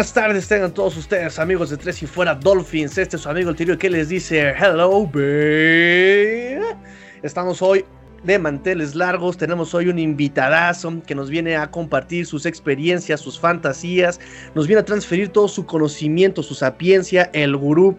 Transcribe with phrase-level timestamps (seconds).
[0.00, 2.96] Buenas tardes, tengan todos ustedes, amigos de Tres y Fuera Dolphins.
[2.96, 6.58] Este es su amigo el Tirio que les dice Hello, babe.
[7.22, 7.84] Estamos hoy
[8.24, 9.36] de manteles largos.
[9.36, 14.18] Tenemos hoy un invitadazo que nos viene a compartir sus experiencias, sus fantasías.
[14.54, 17.98] Nos viene a transferir todo su conocimiento, su sapiencia, el gurú.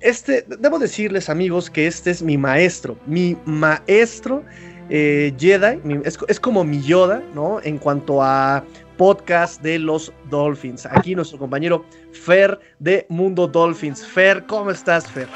[0.00, 2.98] Este, debo decirles, amigos, que este es mi maestro.
[3.06, 4.44] Mi maestro
[4.90, 5.80] eh, Jedi.
[6.04, 7.58] es, es como mi Yoda, ¿no?
[7.62, 8.62] En cuanto a
[8.96, 10.86] podcast de los Dolphins.
[10.86, 14.06] Aquí nuestro compañero Fer de Mundo Dolphins.
[14.06, 15.28] Fer, ¿cómo estás, Fer?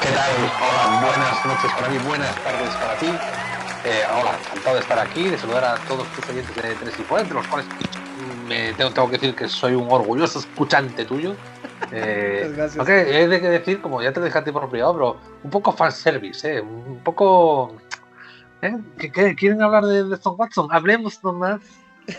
[0.00, 0.30] ¿Qué tal?
[0.60, 3.06] Hola, buenas noches para mí, buenas tardes para ti.
[3.84, 7.02] Eh, hola, encantado de estar aquí, de saludar a todos tus oyentes de Tres y
[7.02, 7.66] Fuera, entre los cuales
[8.46, 11.34] me tengo, tengo, que decir que soy un orgulloso escuchante tuyo.
[11.90, 12.78] Eh, gracias.
[12.78, 16.60] Aunque he de decir, como ya te dejaste por privado, pero un poco fanservice, ¿eh?
[16.62, 17.76] un poco...
[18.62, 18.78] ¿eh?
[18.96, 20.68] ¿Qué, quieren hablar de, de Stone Watson?
[20.70, 21.60] Hablemos nomás.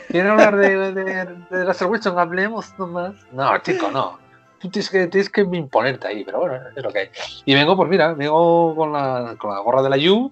[0.09, 2.17] ¿Quieren hablar de, de, de Russell Wilson?
[2.17, 3.13] Hablemos nomás.
[3.31, 4.23] No, chico, no
[4.63, 7.09] tú tienes que, tienes que imponerte ahí, pero bueno, es lo que hay.
[7.43, 10.31] Y vengo, pues mira, vengo con la, con la gorra de la U,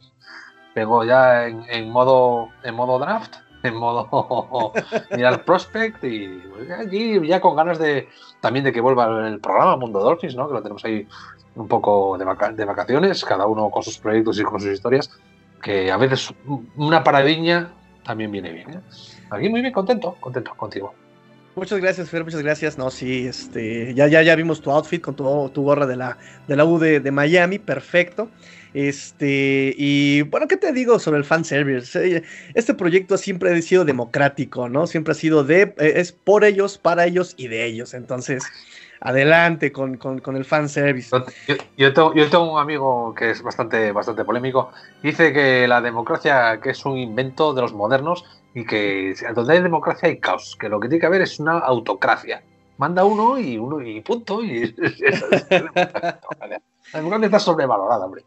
[0.73, 4.71] vengo ya en, en, modo, en modo draft, en modo
[5.11, 6.41] mirar prospect y
[6.79, 8.07] aquí ya con ganas de
[8.39, 10.47] también de que vuelva el programa Mundo Dolphins, ¿no?
[10.47, 11.05] Que lo tenemos ahí
[11.55, 15.11] un poco de, de vacaciones, cada uno con sus proyectos y con sus historias,
[15.61, 16.33] que a veces
[16.77, 17.69] una paradiña
[18.05, 18.75] también viene bien.
[18.75, 18.79] ¿eh?
[19.31, 20.93] Aquí muy bien, contento, contento contigo.
[21.55, 22.77] Muchas gracias, Fer, muchas gracias.
[22.77, 26.17] No, sí, este, ya, ya, ya vimos tu outfit con tu, tu gorra de la,
[26.47, 28.29] de la U de, Miami, perfecto.
[28.73, 32.23] Este, y bueno, ¿qué te digo sobre el fanservice?
[32.53, 34.87] Este proyecto siempre ha sido democrático, ¿no?
[34.87, 37.93] Siempre ha sido de, eh, es por ellos, para ellos y de ellos.
[37.93, 38.43] Entonces,
[39.01, 41.09] adelante con, con, con el fanservice.
[41.47, 44.71] Yo, yo, tengo, yo tengo un amigo que es bastante, bastante polémico.
[45.03, 48.23] Dice que la democracia, que es un invento de los modernos,
[48.53, 51.59] y que donde hay democracia hay caos, que lo que tiene que haber es una
[51.59, 52.43] autocracia.
[52.77, 54.43] Manda uno y uno y punto.
[54.43, 54.73] Y
[55.49, 56.59] la
[56.93, 58.25] democracia está sobrevalorada, hombre.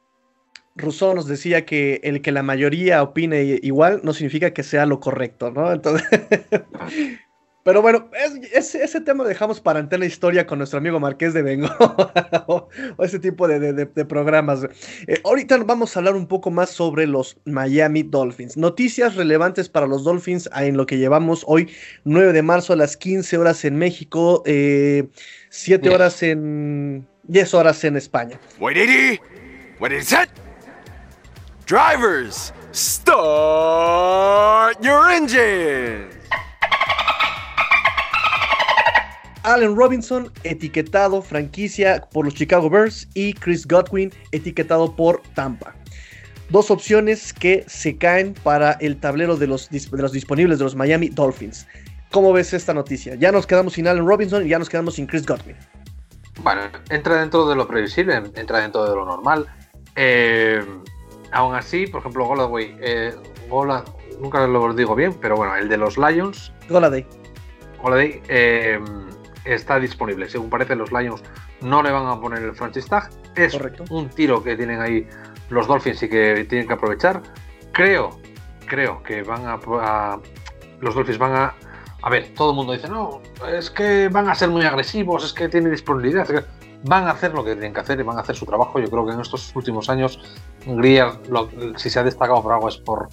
[0.77, 4.99] Rousseau nos decía que el que la mayoría opine igual no significa que sea lo
[4.99, 5.73] correcto, ¿no?
[5.73, 6.09] Entonces,
[7.65, 8.11] Pero bueno,
[8.53, 11.71] ese tema lo dejamos para la historia con nuestro amigo Marqués de Bengo
[12.47, 12.69] o,
[13.03, 14.65] ese tipo de, programas.
[15.07, 18.59] Eh, ahorita vamos a hablar un poco más sobre los Miami Dolphins.
[18.59, 21.71] Noticias relevantes para los Dolphins en lo que llevamos hoy,
[22.05, 27.07] 9 de marzo a las 15 horas en México, 7 eh, horas en...
[27.27, 28.39] 10 horas en España.
[28.61, 30.29] What is it?
[31.65, 36.24] Drivers, start your engine.
[39.45, 45.75] Allen Robinson, etiquetado franquicia por los Chicago Bears, y Chris Godwin, etiquetado por Tampa.
[46.49, 50.75] Dos opciones que se caen para el tablero de los, de los disponibles de los
[50.75, 51.67] Miami Dolphins.
[52.11, 53.17] ¿Cómo ves esta noticia?
[53.17, 55.57] Ya nos quedamos sin Allen Robinson y ya nos quedamos sin Chris Godwin.
[56.43, 59.47] Bueno, entra dentro de lo previsible, entra dentro de lo normal.
[59.95, 60.65] Eh,
[61.33, 63.15] aún así, por ejemplo, Goladway, eh,
[64.21, 66.53] nunca lo digo bien, pero bueno, el de los Lions.
[66.69, 67.07] Goladay.
[67.83, 68.81] Goladay, eh,
[69.45, 70.29] está disponible.
[70.29, 71.23] Según parece, los Lions
[71.61, 73.11] no le van a poner el franchise tag.
[73.37, 73.59] Es
[73.91, 75.07] un tiro que tienen ahí
[75.51, 77.23] los Dolphins y que tienen que aprovechar.
[77.73, 78.19] Creo,
[78.67, 80.19] creo que van a,
[80.81, 81.55] los Dolphins van a
[82.05, 85.33] a ver, todo el mundo dice, no, es que van a ser muy agresivos, es
[85.33, 86.29] que tienen disponibilidad.
[86.83, 88.79] Van a hacer lo que tienen que hacer y van a hacer su trabajo.
[88.79, 90.21] Yo creo que en estos últimos años,
[90.67, 91.13] Greer,
[91.77, 93.09] si se ha destacado por algo es por,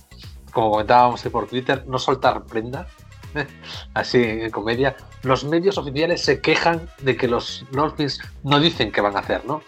[0.52, 2.86] como comentábamos por Twitter, no soltar prenda,
[3.94, 9.02] así en comedia, los medios oficiales se quejan de que los Dolphins no dicen qué
[9.02, 9.62] van a hacer, ¿no?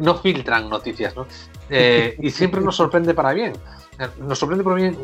[0.00, 1.26] no filtran noticias, ¿no?
[1.68, 3.54] Eh, y siempre nos sorprende para bien.
[3.98, 4.96] Eh, nos sorprende para bien,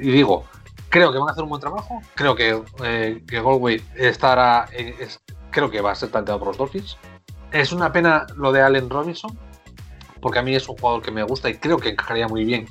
[0.00, 0.44] y digo,
[0.88, 4.68] creo que van a hacer un buen trabajo, creo que, eh, que Galway estará,
[5.50, 6.96] creo que va a ser planteado por los Dolphins.
[7.52, 9.38] Es una pena lo de Allen Robinson,
[10.20, 12.68] porque a mí es un jugador que me gusta y creo que encajaría muy bien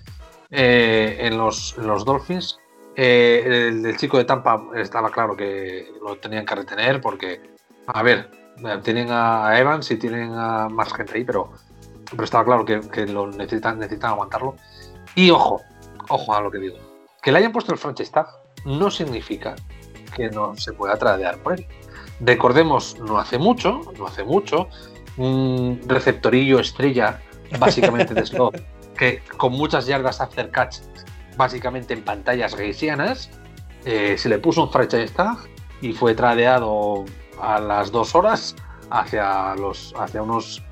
[0.52, 2.60] en, los, en los Dolphins.
[2.96, 7.42] Eh, el, chico de Tampa estaba claro que lo tenían que retener porque,
[7.88, 8.32] a ver,
[8.84, 11.52] tienen a Evans y tienen a más gente ahí, pero,
[12.10, 14.56] pero estaba claro que, lo necesitan, necesitan aguantarlo.
[15.14, 15.62] Y ojo,
[16.10, 16.78] ojo a lo que digo.
[17.22, 18.28] Que le hayan puesto el franchise tag
[18.66, 19.56] no significa
[20.16, 21.68] que no se pueda tradear por él.
[22.22, 24.70] Recordemos, no hace mucho, no hace mucho,
[25.18, 27.20] un receptorillo estrella,
[27.60, 28.64] básicamente de slot,
[28.98, 30.78] que con muchas yardas after catch
[31.38, 33.30] básicamente en pantallas geisianas.
[33.86, 35.38] Eh, se le puso un franchise tag
[35.82, 37.06] y fue tradeado
[37.40, 38.56] a las dos horas
[38.90, 40.64] hacia, los, hacia unos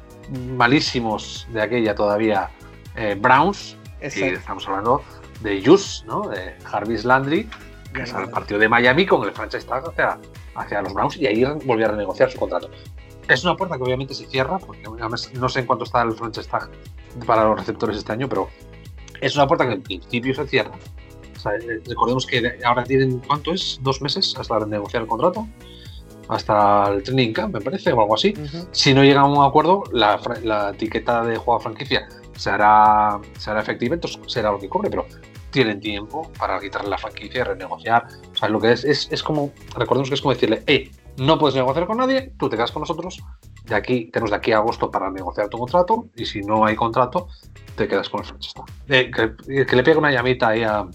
[0.56, 2.50] malísimos de aquella todavía
[2.96, 3.78] eh, Browns.
[4.02, 5.02] Y estamos hablando
[5.42, 6.28] de Jus, ¿no?
[6.28, 7.50] de Jarvis Landry,
[7.94, 10.20] que es el partido de Miami con el franchise tag hacia,
[10.56, 12.70] hacia los Browns y ahí volvió a renegociar su contrato.
[13.30, 16.50] Es una puerta que obviamente se cierra, porque no sé en cuánto está el franchise
[16.50, 16.70] tag
[17.26, 18.50] para los receptores este año, pero
[19.26, 20.72] es una puerta que en principio se cierra.
[21.46, 23.80] Eh, recordemos que ahora tienen, ¿cuánto es?
[23.82, 25.48] ¿Dos meses hasta renegociar el contrato?
[26.30, 28.34] Hasta el training camp, me parece, o algo así.
[28.72, 33.52] Si no llegan a un acuerdo, la, la etiqueta de juego franquicia se hará, se
[33.52, 35.06] hará efectiva, entonces será lo que cobre, pero
[35.52, 38.08] tienen tiempo para quitarle la franquicia y renegociar.
[38.32, 41.38] O sea, lo que es, es, es como, recordemos que es como decirle, hey, no
[41.38, 43.22] puedes negociar con nadie, tú te quedas con nosotros,
[43.74, 46.76] de aquí, tenemos de aquí a agosto para negociar tu contrato, y si no hay
[46.76, 47.28] contrato,
[47.76, 48.54] te quedas con el franchise
[48.88, 50.86] eh, que, que, le pegue una llamita ahí a,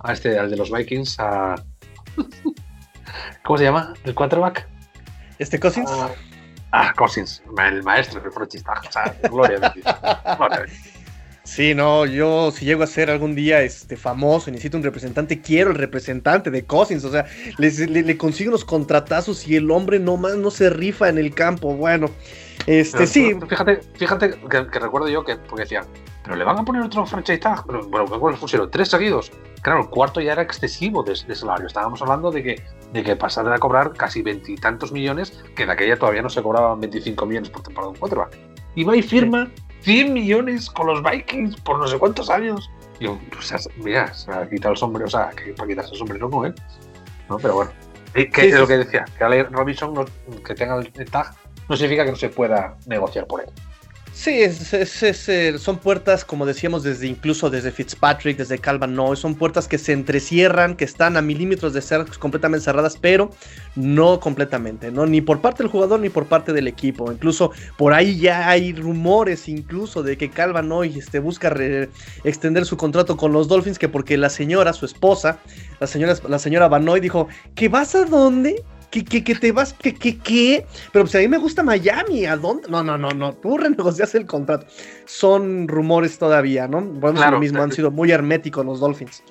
[0.00, 1.54] a este, al de los Vikings, a...
[3.44, 3.94] ¿Cómo se llama?
[4.04, 4.68] ¿El quarterback?
[5.38, 5.90] ¿Este Cousins?
[6.70, 9.84] ah, Cousins, el maestro O sea, gloria a Dios.
[10.38, 10.92] Gloria Dios.
[11.52, 15.70] Sí, no, yo si llego a ser algún día este, famoso, necesito un representante, quiero
[15.70, 17.26] el representante de Cousins, o sea,
[17.58, 22.08] le, consigo unos contratazos y el hombre nomás no se rifa en el campo, bueno,
[22.66, 23.34] este sí.
[23.46, 25.84] Fíjate, fíjate que, recuerdo yo que, porque decía,
[26.24, 28.70] pero le van a poner otro franchise tag, bueno, ¿cuáles pusieron?
[28.70, 29.30] Tres seguidos.
[29.60, 32.62] Claro, el cuarto ya era excesivo de, salario, estábamos hablando de que,
[32.94, 36.80] de que pasar a cobrar casi veintitantos millones, que de aquella todavía no se cobraban
[36.80, 38.38] 25 millones por temporada de un quarterback.
[38.74, 39.50] Y va y firma
[39.82, 42.70] 100 millones con los Vikings por no sé cuántos años.
[42.98, 45.98] Y yo, pues, mira, se ha quitado el sombrero, o sea, que para quitarse el
[45.98, 46.54] sombrero no, ¿eh?
[47.28, 47.38] ¿No?
[47.38, 47.70] Pero bueno.
[48.14, 49.94] ¿Qué es lo que decía, que Ale Robinson
[50.44, 51.34] que tenga el tag
[51.68, 53.48] no significa que no se pueda negociar por él.
[54.14, 59.66] Sí, es, son puertas, como decíamos, desde incluso desde Fitzpatrick, desde Calvin no, son puertas
[59.66, 63.30] que se entrecierran, que están a milímetros de ser completamente cerradas, pero
[63.74, 65.06] no completamente, ¿no?
[65.06, 67.10] Ni por parte del jugador ni por parte del equipo.
[67.10, 71.52] Incluso por ahí ya hay rumores, incluso, de que Calvin hoy este, busca
[72.22, 75.38] extender su contrato con los Dolphins, que porque la señora, su esposa,
[75.80, 78.62] la señora, la señora Banoy dijo, ¿que vas a dónde?
[78.92, 79.72] ¿Qué, qué, te vas?
[79.72, 80.66] ¿Qué, qué, qué?
[80.92, 82.68] Pero pues a mí me gusta Miami, ¿a dónde?
[82.68, 84.66] No, no, no, no, tú renegocias el contrato.
[85.06, 86.82] Son rumores todavía, ¿no?
[86.82, 89.24] Bueno, claro, lo mismo, han sido muy herméticos los Dolphins.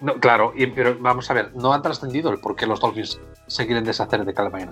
[0.00, 3.66] No, claro, pero vamos a ver, no han trascendido el por qué los Dolphins se
[3.66, 4.70] quieren deshacer de Calvin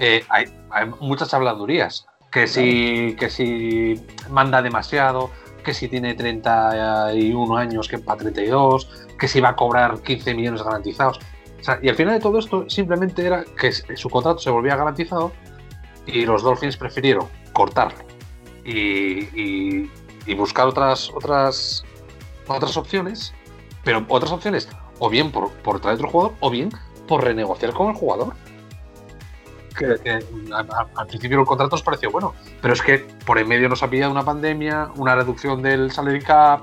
[0.00, 5.30] eh, hay, hay, muchas habladurías, que si, que si manda demasiado,
[5.64, 10.62] que si tiene 31 años que para 32, que si va a cobrar 15 millones
[10.62, 11.20] garantizados
[11.82, 15.32] y al final de todo esto simplemente era que su contrato se volvía garantizado
[16.06, 17.98] y los Dolphins prefirieron cortarlo.
[18.64, 19.88] Y,
[20.36, 21.84] buscar otras, otras,
[22.46, 23.32] otras opciones,
[23.84, 24.68] pero otras opciones
[24.98, 26.70] o bien por, por traer otro jugador o bien
[27.06, 28.34] por renegociar con el jugador.
[29.78, 33.82] Que, al principio el contrato nos pareció bueno, pero es que por en medio nos
[33.82, 36.62] ha pillado una pandemia, una reducción del salary cap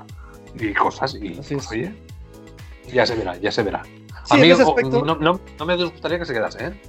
[0.58, 1.94] y cosas, y pues, oye,
[2.92, 3.82] ya se verá, ya se verá
[4.30, 6.80] a mí no, me disgustaría que se quedase, ¿eh?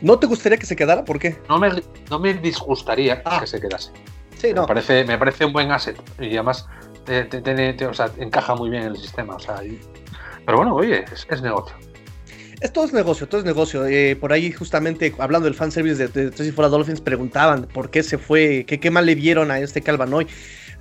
[0.00, 1.04] ¿No te gustaría que se quedara?
[1.04, 1.38] ¿Por qué?
[1.48, 1.70] No me,
[2.10, 3.40] no me disgustaría ah.
[3.40, 3.92] que se quedase.
[4.36, 4.62] Sí, no.
[4.62, 6.66] Me parece, me parece un buen asset y además
[8.18, 9.36] encaja muy bien en el sistema.
[10.44, 11.76] pero bueno, oye, es, negocio.
[12.60, 13.86] Esto es negocio, todo es negocio.
[13.86, 18.02] Eh, por ahí, justamente, hablando del fanservice de, de Tres Fuera Dolphins, preguntaban por qué
[18.02, 20.26] se fue, qué, qué mal le vieron a este Calvanoy.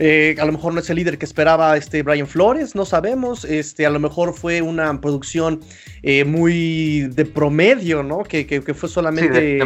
[0.04, 3.46] Eh, a lo mejor no es el líder que esperaba este Brian Flores, no sabemos.
[3.46, 5.60] Este, a lo mejor fue una producción
[6.02, 8.24] eh, muy de promedio, ¿no?
[8.24, 9.60] Que, fue solamente.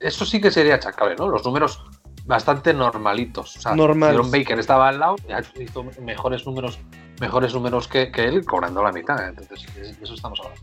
[0.00, 1.28] eso sí que sería achacable, ¿no?
[1.28, 1.82] Los números
[2.26, 3.56] bastante normalitos.
[3.56, 4.20] O sea, Normal.
[4.30, 5.16] Baker estaba al lado
[5.58, 6.78] y hizo mejores números,
[7.18, 9.28] mejores números que, él, cobrando la mitad.
[9.30, 10.60] Entonces, de eso estamos hablando.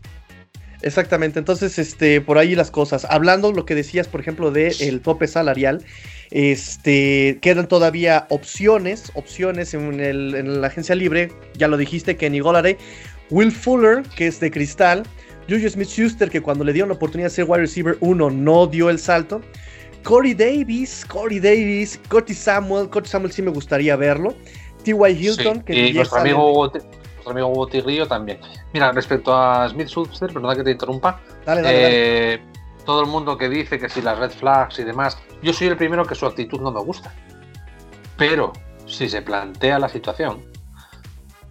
[0.81, 3.05] Exactamente, entonces este, por ahí las cosas.
[3.09, 5.83] Hablando lo que decías, por ejemplo, del el tope salarial,
[6.31, 11.31] este, quedan todavía opciones, opciones en, la agencia libre.
[11.55, 12.77] Ya lo dijiste, Kenny Golare,
[13.29, 15.03] Will Fuller, que es de cristal,
[15.49, 18.67] Julius Smith Schuster, que cuando le dieron la oportunidad de ser wide receiver 1 no
[18.67, 19.41] dio el salto.
[20.03, 24.33] Corey Davis, Corey Davis, Cody Samuel, Cody Samuel sí me gustaría verlo.
[24.83, 25.11] T.Y.
[25.11, 26.71] Hilton, que y nuestro amigo,
[27.29, 28.39] nuestro amigo Botirrillo también.
[28.73, 31.19] Mira, respecto a Smith Schuster, perdona que te interrumpa.
[31.45, 32.41] Dale, dale, eh,
[32.85, 35.77] todo el mundo que dice que si las red flags y demás, yo soy el
[35.77, 37.13] primero que su actitud no me gusta.
[38.17, 38.53] Pero
[38.85, 40.43] si se plantea la situación,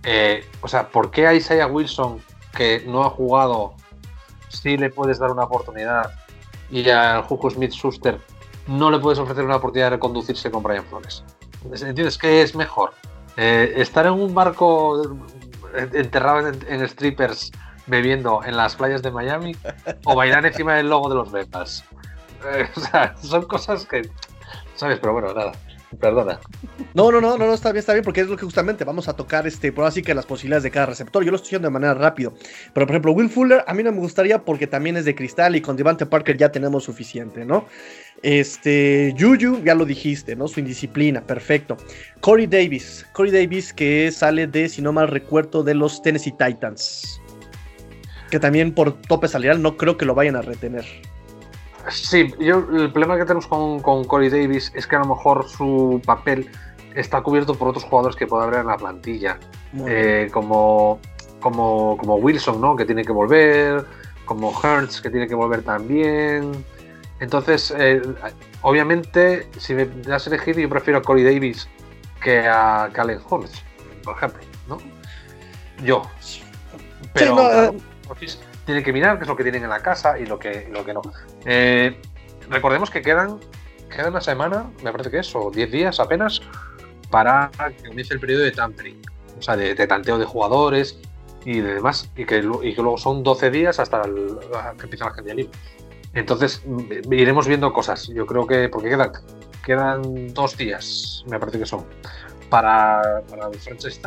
[0.04, 2.20] eh, o sea, ¿por qué a Isaiah Wilson,
[2.56, 3.74] que no ha jugado,
[4.48, 6.12] si le puedes dar una oportunidad
[6.70, 8.18] y al Juju Smith Schuster
[8.66, 11.24] no le puedes ofrecer una oportunidad de reconducirse con Brian Flores?
[11.64, 12.18] ¿Entiendes?
[12.18, 12.92] ¿Qué es mejor?
[13.36, 15.00] Eh, ¿Estar en un barco
[15.74, 17.50] enterrado en strippers
[17.86, 19.56] bebiendo en las playas de Miami
[20.04, 21.84] o bailar encima del logo de los Bengals.
[22.54, 24.08] Eh, o sea, son cosas que,
[24.74, 24.98] ¿sabes?
[25.00, 25.52] Pero bueno, nada.
[25.98, 26.38] Perdona.
[26.92, 29.08] No, no, no, no, no, está bien, está bien, porque es lo que justamente vamos
[29.08, 31.24] a tocar, este, por así que las posibilidades de cada receptor.
[31.24, 32.34] Yo lo estoy haciendo de manera rápido.
[32.74, 35.56] Pero, por ejemplo, Will Fuller, a mí no me gustaría porque también es de cristal
[35.56, 37.66] y con Devante Parker ya tenemos suficiente, ¿no?
[38.22, 40.48] Este, Juju, ya lo dijiste, ¿no?
[40.48, 41.76] Su indisciplina, perfecto.
[42.20, 47.20] Corey Davis, Corey Davis que sale de, si no mal recuerdo, de los Tennessee Titans.
[48.30, 50.84] Que también por tope salarial no creo que lo vayan a retener.
[51.90, 55.48] Sí, yo el problema que tenemos con, con Corey Davis es que a lo mejor
[55.48, 56.50] su papel
[56.94, 59.38] está cubierto por otros jugadores que puede haber en la plantilla.
[59.86, 60.98] Eh, como,
[61.40, 62.76] como, como Wilson, ¿no?
[62.76, 63.84] Que tiene que volver,
[64.24, 66.52] como Hertz, que tiene que volver también.
[67.20, 68.00] Entonces, eh,
[68.62, 71.68] obviamente, si me das a elegir, yo prefiero a Corey Davis
[72.22, 73.62] que a Calen Holmes,
[74.04, 74.78] por ejemplo, ¿no?
[75.84, 76.02] Yo.
[77.12, 77.78] Pero eh,
[78.64, 80.84] tienen que mirar qué es lo que tienen en la casa y lo que, lo
[80.84, 81.02] que no.
[81.44, 82.00] Eh,
[82.48, 83.38] recordemos que quedan,
[83.94, 86.42] queda una semana, me parece que es, o 10 días apenas,
[87.10, 89.00] para que comience el periodo de tampering,
[89.38, 90.98] o sea, de, tanteo de jugadores
[91.44, 95.12] y de demás, y que, y que luego son 12 días hasta que empieza la
[95.12, 95.52] agencia libre.
[96.18, 96.62] Entonces
[97.10, 98.08] iremos viendo cosas.
[98.08, 99.12] Yo creo que, porque quedan,
[99.64, 101.84] quedan dos días, me parece que son,
[102.50, 104.00] para, para el franchise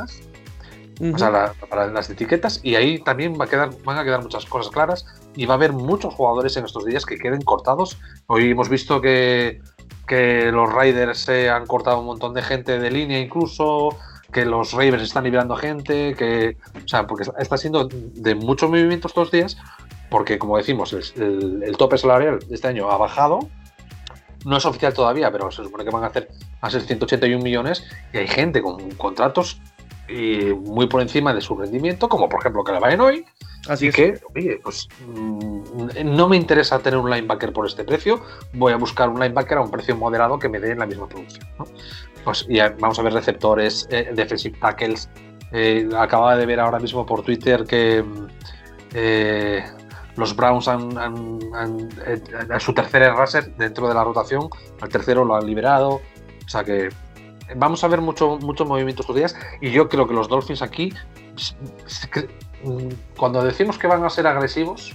[1.14, 4.46] o sea, para las etiquetas, y ahí también va a quedar, van a quedar muchas
[4.46, 5.06] cosas claras.
[5.36, 7.98] Y va a haber muchos jugadores en estos días que queden cortados.
[8.28, 9.62] Hoy hemos visto que,
[10.06, 13.98] que los Raiders se han cortado un montón de gente de línea incluso,
[14.32, 19.12] que los Ravens están liberando gente, que, o sea, porque está siendo de muchos movimientos
[19.12, 19.58] estos días,
[20.12, 23.40] porque como decimos, el, tope salarial de este año ha bajado,
[24.46, 27.84] no es oficial todavía, pero se supone que van a hacer a ser 181 millones
[28.14, 29.60] y hay gente con contratos
[30.10, 33.26] y muy por encima de su rendimiento, como por ejemplo que la vayan hoy.
[33.70, 38.22] Así que, oye, pues mm, no me interesa tener un linebacker por este precio,
[38.54, 41.48] voy a buscar un linebacker a un precio moderado que me dé la misma producción.
[42.26, 45.10] Pues y vamos a ver receptores, eh, defensive tackles.
[45.54, 48.04] Eh, acababa de ver ahora mismo por Twitter que
[48.94, 49.64] eh,
[50.16, 50.98] los Browns han,
[52.50, 54.50] a su tercer raser dentro de la rotación,
[54.82, 56.02] al tercero lo han liberado.
[56.46, 56.90] O sea que
[57.56, 60.94] vamos a ver mucho, mucho movimiento estos días y yo creo que los Dolphins aquí,
[62.64, 64.94] mm, cuando decimos que van a ser agresivos,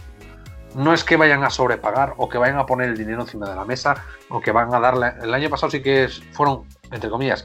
[0.75, 3.57] no es que vayan a sobrepagar o que vayan a poner el dinero encima de
[3.57, 5.13] la mesa o que van a darle...
[5.23, 7.45] El año pasado sí que fueron, entre comillas,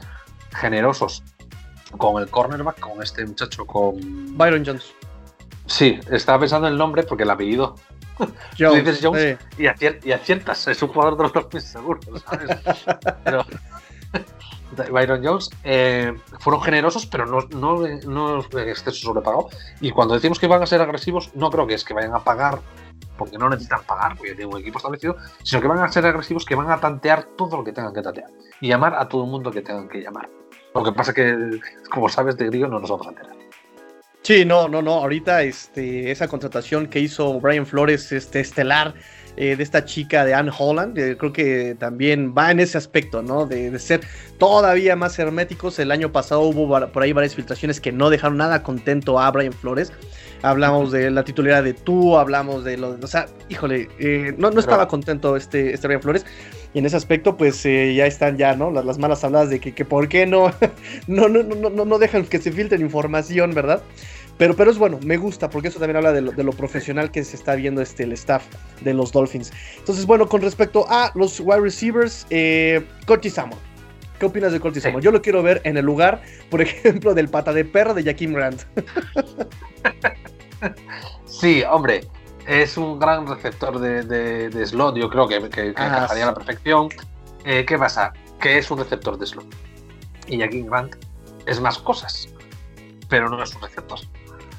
[0.54, 1.22] generosos
[1.96, 3.96] con el cornerback, con este muchacho, con...
[4.36, 4.92] Byron Jones.
[5.66, 7.76] Sí, estaba pensando en el nombre porque el apellido
[8.58, 9.66] Jones, dices Jones y,
[10.12, 12.58] aciertas, es un jugador de los Dolphins seguro, ¿sabes?
[13.24, 13.44] Pero,
[14.92, 19.48] Byron Jones, eh, fueron generosos, pero no, no, no exceso sobrepagado.
[19.80, 22.20] Y cuando decimos que van a ser agresivos, no creo que es que vayan a
[22.20, 22.60] pagar,
[23.18, 26.44] porque no necesitan pagar, porque tienen un equipo establecido, sino que van a ser agresivos,
[26.44, 29.30] que van a tantear todo lo que tengan que tantear y llamar a todo el
[29.30, 30.28] mundo que tengan que llamar.
[30.74, 33.41] Lo que pasa es que, como sabes, de griego no nos vamos a enterar.
[34.22, 34.94] Sí, no, no, no.
[34.94, 38.94] Ahorita este, esa contratación que hizo Brian Flores, este, estelar,
[39.34, 40.98] eh, de esta chica de Anne Holland.
[40.98, 43.46] Eh, creo que también va en ese aspecto, ¿no?
[43.46, 44.02] De, ser
[44.38, 45.78] todavía más herméticos.
[45.78, 49.54] El año pasado hubo por ahí varias filtraciones que no dejaron nada contento a Brian
[49.54, 49.90] Flores.
[50.42, 52.90] Hablamos de la titularidad de tú, hablamos de lo.
[53.00, 56.26] O sea, híjole, eh, no, no estaba contento este, este Brian Flores.
[56.74, 58.70] Y en ese aspecto, pues ya están ya, ¿no?
[58.70, 60.52] Las, malas habladas de que, que por qué no,
[61.06, 63.82] no, no, no, no dejan que se filtre información, ¿verdad?
[64.38, 67.36] Pero, pero es bueno, me gusta, porque eso también habla de lo, profesional que se
[67.36, 68.44] está viendo este, el staff
[68.80, 69.52] de los Dolphins.
[69.78, 73.36] Entonces, bueno, con respecto a los wide receivers, eh, Curtis
[74.18, 75.02] ¿Qué opinas de Curtis Samuel?
[75.02, 78.32] Yo lo quiero ver en el lugar, por ejemplo, del pata de perro de Jaquim
[78.32, 78.62] Grant.
[81.24, 82.02] sí, hombre,
[82.46, 86.88] es un gran receptor de, slot, yo creo que, que, ah, encajaría a la perfección.
[87.44, 88.12] Eh, ¿Qué pasa?
[88.40, 89.46] Que es un receptor de slot.
[90.26, 90.96] Y Jaquim Grant
[91.46, 92.28] es más cosas,
[93.08, 93.98] pero no es un receptor.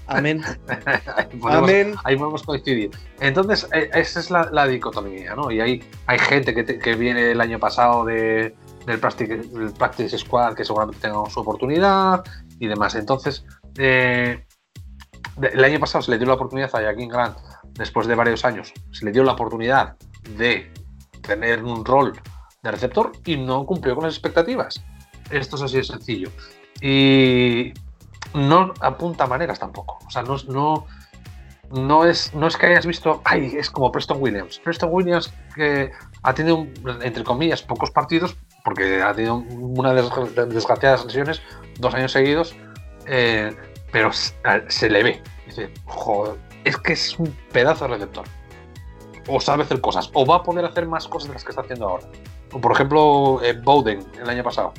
[0.08, 0.44] Amén.
[1.16, 1.96] ahí, podemos, Amén.
[2.04, 2.92] ahí podemos coincidir.
[3.20, 5.50] Entonces, e, esa es la, dicotomía, ¿no?
[5.50, 11.02] Y hay, hay gente que, viene el año pasado de, del, practice, Squad que seguramente
[11.02, 12.24] tenga su oportunidad
[12.60, 12.96] y demás.
[12.96, 13.46] Entonces,
[13.78, 14.46] eh,
[15.42, 17.38] el año pasado se le dio la oportunidad a Joaquín Grant,
[17.74, 19.96] después de varios años, se le dio la oportunidad
[20.38, 20.72] de
[21.22, 22.14] tener un rol
[22.62, 24.84] de receptor y no cumplió con las expectativas.
[25.30, 26.30] Esto es así de sencillo.
[26.82, 27.74] Y
[28.34, 30.00] no apunta maneras tampoco.
[30.06, 30.86] O sea, no,
[31.72, 34.60] no, es, no es que hayas visto, ay, es como Preston Williams.
[34.60, 36.66] Preston Williams que ha tenido,
[37.02, 40.04] entre comillas, pocos partidos, porque ha tenido una de
[40.46, 41.42] desgraciadas lesiones
[41.80, 42.56] dos años seguidos,
[43.08, 43.56] eh,
[43.92, 45.24] pero se le ve.
[45.46, 48.26] Dice, joder, es que es un pedazo de receptor.
[49.28, 51.62] O sabe hacer cosas, o va a poder hacer más cosas de las que está
[51.62, 52.08] haciendo ahora.
[52.50, 54.74] por ejemplo, Bowden el año pasado.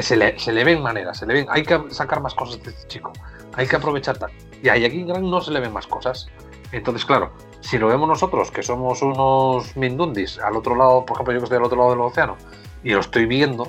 [0.00, 2.70] se, le, se, le, ven maneras, se le ven, hay que sacar más cosas de
[2.70, 3.12] este chico,
[3.54, 4.32] hay que aprovechar tal.
[4.62, 6.28] Y a Jaquín Gran no se le ven más cosas.
[6.72, 11.34] Entonces, claro, si lo vemos nosotros, que somos unos mindundis, al otro lado, por ejemplo,
[11.34, 12.36] yo que estoy al otro lado del océano,
[12.82, 13.68] y lo estoy viendo,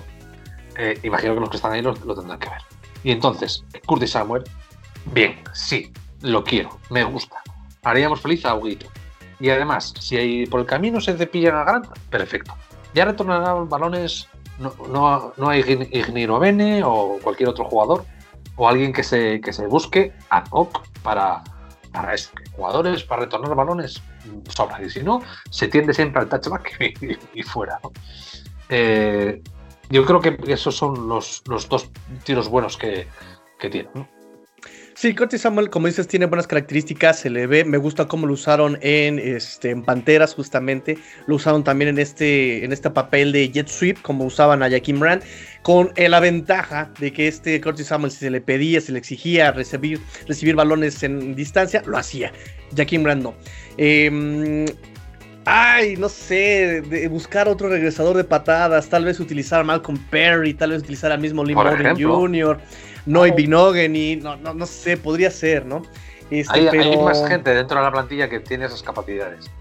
[0.77, 2.61] eh, imagino que los que están ahí lo, tendrán que ver.
[3.03, 4.43] Y entonces, Curtis Samuel,
[5.05, 5.91] bien, sí,
[6.21, 7.41] lo quiero, me gusta.
[7.83, 8.87] Haríamos feliz a Huguito.
[9.39, 12.55] Y además, si por el camino se cepillan a Grant, perfecto.
[12.93, 14.29] Ya retornarán balones,
[14.59, 18.05] no, no, no hay Igniro Bene o cualquier otro jugador,
[18.55, 21.43] o alguien que se, que se busque ad hoc para,
[21.91, 22.29] para eso.
[22.55, 24.01] Jugadores para retornar balones
[24.49, 24.81] sobra.
[24.83, 26.97] Y si no, se tiende siempre al touchback
[27.33, 27.79] y, fuera.
[28.69, 29.41] Eh,
[29.89, 31.89] yo creo que esos son los, dos
[32.23, 33.07] tiros buenos que,
[33.59, 33.89] que tiene.
[34.95, 38.33] Sí, Curtis Samuel, como dices, tiene buenas características, se le ve, me gusta cómo lo
[38.33, 43.49] usaron en, este, en Panteras justamente, lo usaron también en este, en este papel de
[43.49, 45.23] Jet Sweep, como usaban a Jaquim Rand,
[45.63, 48.99] con eh, la ventaja de que este Curtis Samuel, si se le pedía, se le
[48.99, 52.31] exigía recibir, recibir balones en distancia, lo hacía,
[52.77, 53.33] Jaquim Rand no.
[53.77, 54.65] Em,
[55.45, 60.53] ay, no sé, de buscar otro regresador de patadas, tal vez utilizar a Malcolm Perry,
[60.53, 62.59] tal vez utilizar al mismo Lee Morgan Jr.,
[63.05, 65.81] no hay Binogen y no, no, no sé, podría ser, ¿no?
[66.29, 69.51] Este, hay, más gente dentro de la plantilla que tiene esas capacidades.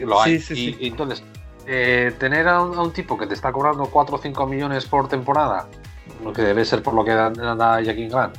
[0.00, 0.42] lo hay.
[0.50, 1.24] y, entonces,
[1.66, 5.68] eh, tener a un, tipo que te está cobrando 4 o 5 millones por temporada,
[6.22, 8.36] lo que debe ser por lo que da Jackie Grant,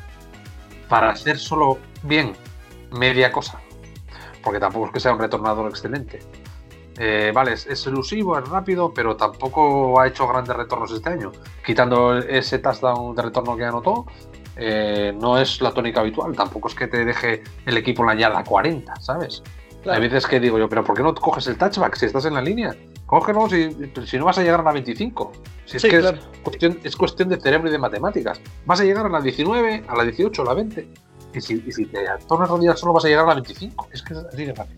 [0.88, 2.34] para hacer solo bien
[2.92, 3.60] media cosa,
[4.44, 6.20] porque tampoco es que sea un retornador excelente.
[7.00, 11.32] Eh, vale, es, es, elusivo, es rápido, pero tampoco ha hecho grandes retornos este año.
[11.66, 14.06] Quitando ese touchdown de retorno que anotó,
[14.56, 16.36] eh, no es la tónica habitual.
[16.36, 19.44] Tampoco es que te deje el equipo en la yarda 40, ¿sabes?
[19.90, 22.36] Hay veces que digo yo, pero ¿por qué no coges el touchback si estás en
[22.36, 22.76] la línea?
[23.06, 23.70] Cógelo si,
[24.06, 25.32] si no vas a llegar a la 25.
[25.66, 28.40] Si es que es, cuestión, es cuestión de cerebro y de matemáticas.
[28.66, 30.88] Vas a llegar a la 19, a la 18, a la 20.
[31.34, 33.90] Y si, y si te tornas rodillas solo vas a llegar a la 25.
[33.92, 34.78] Es que es así de fácil.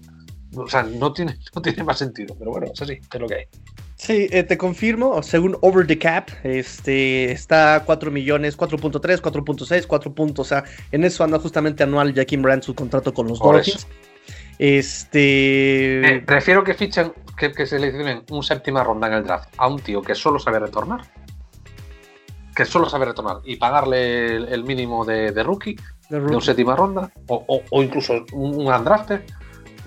[0.56, 3.36] O sea, no tiene, no tiene más sentido, pero bueno, es así, es lo que
[3.36, 3.46] hay.
[4.06, 10.14] Sí, eh, te confirmo, según Over the Cap, este, está 4 millones, 4.3, 4.6, 4.
[10.38, 13.88] o sea, en eso anda justamente anual Jaquim Brand su contrato con los Dolphins.
[14.60, 16.18] Este.
[16.18, 19.80] Eh, prefiero que fichen, que, que seleccionen un séptima ronda en el draft a un
[19.80, 21.02] tío que solo sabe retornar.
[22.56, 25.78] Que solo sabe retornar y pagarle el, mínimo de, rookie,
[26.10, 29.22] de, un séptima ronda, o, incluso un, un undrafted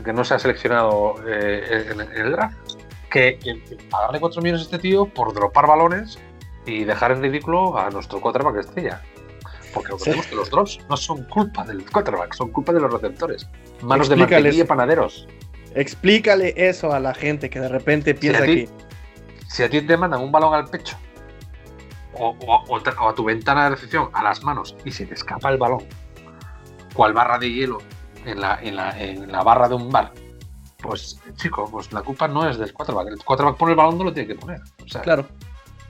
[0.04, 2.57] que no se ha seleccionado eh, en, el draft,
[3.09, 3.38] que,
[3.90, 6.18] pagarle 4 millones a este tío por dropar balones
[6.66, 9.03] y dejar en ridículo a nuestro quarterback estrella.
[9.73, 13.49] Porque recordemos que los drops no son culpa del quarterback, son culpa de los receptores.
[13.83, 15.27] Manos de mantequilla y panaderos.
[15.75, 18.68] Explícale eso a la gente que de repente piensa que.
[19.47, 20.97] Si a ti te mandan un balón al pecho
[22.18, 25.85] o, a tu ventana de recepción a las manos y se te escapa el balón,
[26.94, 27.79] cual barra de hielo
[28.25, 30.12] en la, en la, en la barra de un bar,
[30.88, 33.09] pues chico, pues la culpa no es del quarterback.
[33.09, 34.61] El quarterback pone el balón, no lo tiene que poner.
[34.85, 35.27] O sea, claro.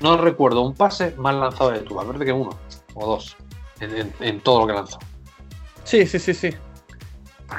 [0.01, 2.51] No recuerdo un pase mal lanzado de tu, ver que uno
[2.95, 3.37] o dos
[3.81, 4.99] en, todo lo que lanzó.
[5.85, 6.51] Sí, sí, sí, sí.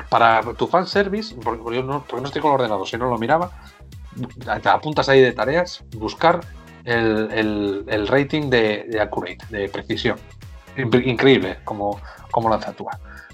[0.09, 3.09] Para tu fanservice, porque, porque, yo no, porque no estoy con el ordenador, si no
[3.09, 3.51] lo miraba,
[4.61, 6.41] te apuntas ahí de tareas, buscar
[6.83, 10.17] el, el, rating de, de, accurate, de precisión.
[10.77, 11.99] Increíble como,
[12.31, 12.73] como lanza.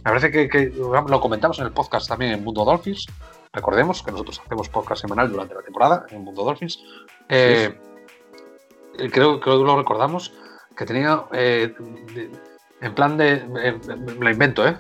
[0.05, 3.07] Me parece que, lo comentamos en el podcast también en Mundo Dolphins.
[3.55, 6.83] Recordemos que nosotros hacemos podcast semanal durante la temporada en Mundo Dolphins.
[7.29, 7.73] Eh,
[9.11, 10.33] creo, que lo recordamos
[10.75, 11.73] que tenía eh,
[12.81, 13.45] en plan de.
[13.45, 14.77] me lo invento, ¿eh?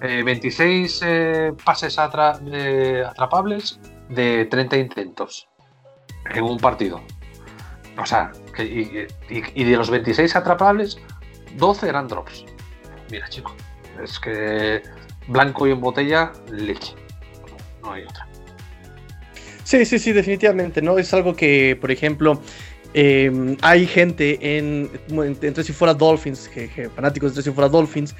[0.00, 5.48] 26 eh, pases atrapables de 30 intentos
[6.30, 7.02] en un partido.
[7.98, 10.98] O sea, y, y, de los 26 atrapables,
[11.56, 12.44] 12 eran drops.
[13.10, 13.54] Mira, chicos.
[14.00, 14.82] Es que
[15.26, 16.94] blanco y en botella, leche.
[17.86, 18.26] No hay otra.
[19.62, 20.98] Sí, sí, sí, definitivamente, ¿no?
[20.98, 22.40] Es algo que, por ejemplo,
[22.94, 24.90] em, hay gente en,
[25.42, 26.50] entre si fuera Dolphins,
[26.94, 28.14] fanáticos de si fuera Dolphins,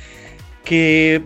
[0.65, 1.23] que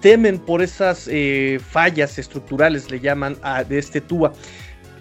[0.00, 4.32] temen por esas eh, fallas estructurales, le llaman, a, de este Tua.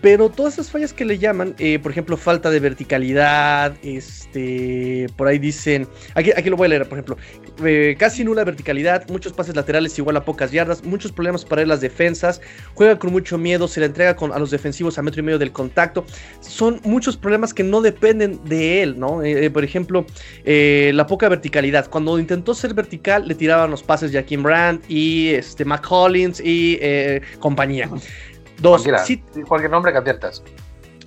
[0.05, 5.27] Pero todas esas fallas que le llaman, eh, por ejemplo, falta de verticalidad, este, por
[5.27, 7.17] ahí dicen, aquí, aquí lo voy a leer, por ejemplo,
[7.65, 11.81] eh, casi nula verticalidad, muchos pases laterales igual a pocas yardas, muchos problemas para las
[11.81, 12.39] defensas,
[12.75, 15.51] juega con mucho miedo, se le entrega a los defensivos a metro y medio del
[15.51, 16.05] contacto,
[16.39, 19.23] son muchos problemas que no dependen de él, ¿no?
[19.23, 20.05] Eh, por ejemplo,
[20.45, 25.65] la poca verticalidad, cuando intentó ser vertical le tiraban los pases Jaquim Brandt y este,
[25.65, 26.79] McCollins y
[27.39, 27.89] compañía
[28.59, 28.85] Dos,
[29.47, 30.41] cualquier nombre que aciertas.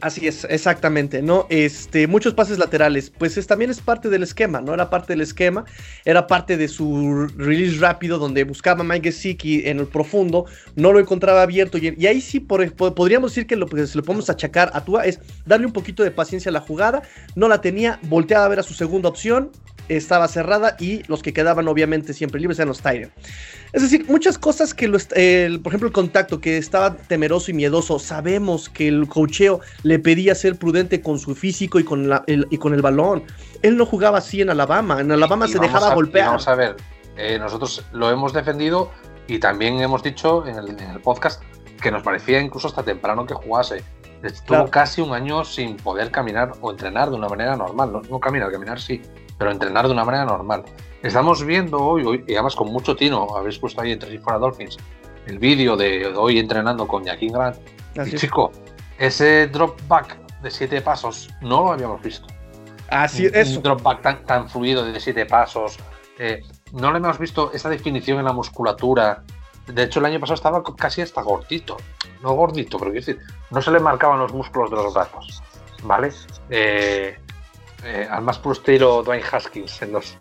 [0.01, 1.47] Así es, exactamente, ¿no?
[1.49, 4.73] Este, muchos pases laterales, pues es, también es parte del esquema, ¿no?
[4.73, 5.65] Era parte del esquema,
[6.05, 10.45] era parte de su release rápido donde buscaba Mike Gesicki en el profundo,
[10.77, 14.31] no lo encontraba abierto y, ahí sí podríamos decir que lo que se lo podemos
[14.31, 17.03] achacar a Tua es darle un poquito de paciencia a la jugada,
[17.35, 19.51] no la tenía, volteaba a ver a su segunda opción,
[19.89, 23.13] estaba cerrada y los que quedaban obviamente siempre libres eran los Tyrant.
[23.73, 28.69] Es decir, muchas cosas que, por ejemplo, el contacto que estaba temeroso y miedoso, sabemos
[28.69, 32.73] que el cocheo le pedía ser prudente con su físico y con, el, y con
[32.73, 33.25] el balón.
[33.63, 36.29] Él no jugaba así en Alabama, en Alabama se dejaba golpear.
[36.29, 36.77] Vamos a ver,
[37.17, 38.91] eh, nosotros lo hemos defendido
[39.27, 41.43] y también hemos dicho en el, podcast
[41.83, 43.85] que nos parecía incluso hasta temprano que jugase.
[44.23, 47.93] Estuvo casi un año sin poder caminar o entrenar de una manera normal.
[47.93, 49.01] No, no caminar, caminar sí,
[49.39, 50.65] pero entrenar de una manera normal.
[51.03, 54.39] Estamos viendo hoy, hoy y además con mucho tino, habéis puesto ahí entre y fuera
[54.39, 54.77] Dolphins,
[55.27, 57.57] el vídeo de hoy entrenando con Jaquín Grant.
[57.95, 58.51] y chico,
[58.99, 62.27] ese drop back de siete pasos no lo habíamos visto.
[62.89, 63.57] Así es.
[63.57, 65.79] Un drop back tan, tan fluido de siete pasos.
[66.19, 69.23] Eh, no le hemos visto esa definición en la musculatura.
[69.67, 71.77] De hecho, el año pasado estaba casi hasta gordito.
[72.23, 73.21] No gordito, pero quiero decir,
[73.51, 75.43] no se le marcaban los músculos de los brazos.
[75.85, 76.11] ¿Vale?
[76.51, 77.19] Eh,
[77.85, 80.19] eh, al más puro estilo Dwayne Haskins en los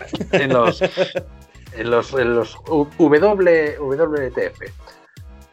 [0.32, 4.62] en los, en los, en los w, WTF.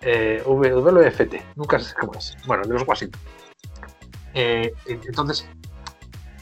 [0.05, 2.35] Eh, WFT, nunca sé cómo es.
[2.45, 3.21] Bueno, de los Washington.
[4.33, 5.47] Eh, entonces,